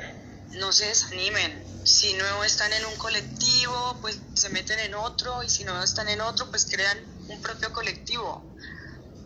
[0.51, 1.83] no se desanimen.
[1.85, 6.07] Si no están en un colectivo, pues se meten en otro y si no están
[6.07, 8.45] en otro, pues crean un propio colectivo.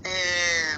[0.04, 0.78] Eh,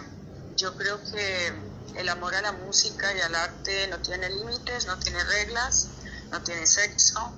[0.57, 4.97] yo creo que el amor a la música y al arte no tiene límites, no
[4.99, 5.89] tiene reglas,
[6.31, 7.33] no tiene sexo.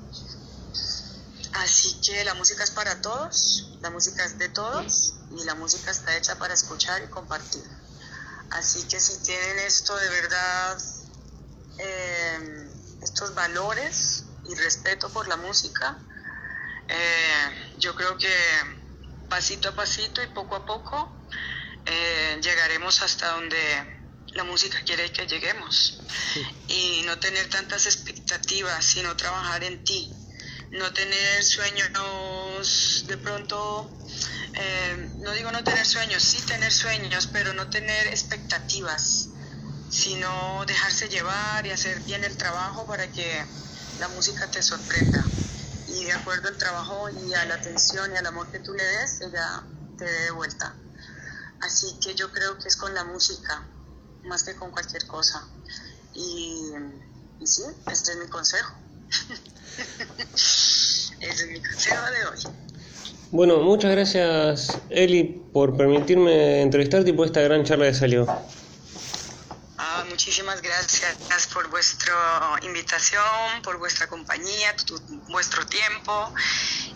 [1.53, 5.91] Así que la música es para todos, la música es de todos y la música
[5.91, 7.64] está hecha para escuchar y compartir.
[8.51, 10.78] Así que si tienen esto de verdad,
[11.78, 12.70] eh,
[13.01, 15.97] estos valores y respeto por la música,
[16.88, 18.34] eh, yo creo que
[19.30, 21.12] pasito a pasito y poco a poco
[21.86, 23.95] eh, llegaremos hasta donde
[24.36, 26.00] la música quiere que lleguemos.
[26.68, 30.12] Y no tener tantas expectativas, sino trabajar en ti.
[30.72, 33.90] No tener sueños de pronto,
[34.54, 39.30] eh, no digo no tener sueños, sí tener sueños, pero no tener expectativas,
[39.90, 43.46] sino dejarse llevar y hacer bien el trabajo para que
[44.00, 45.24] la música te sorprenda.
[45.88, 48.84] Y de acuerdo al trabajo y a la atención y al amor que tú le
[48.84, 49.64] des, ella
[49.98, 50.76] te dé de vuelta.
[51.62, 53.66] Así que yo creo que es con la música,
[54.26, 55.47] más que con cualquier cosa.
[56.13, 56.71] Y,
[57.43, 58.73] sí, este es mi consejo.
[60.34, 62.55] Ese es mi consejo de hoy.
[63.32, 68.26] Bueno, muchas gracias Eli por permitirme entrevistarte y por esta gran charla de salió.
[69.78, 72.13] Ah, muchísimas gracias por vuestra
[72.61, 73.23] invitación,
[73.63, 74.76] por vuestra compañía,
[75.30, 76.34] vuestro tiempo.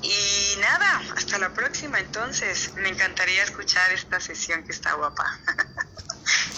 [0.01, 2.73] Y nada, hasta la próxima entonces.
[2.75, 5.25] Me encantaría escuchar esta sesión que está guapa.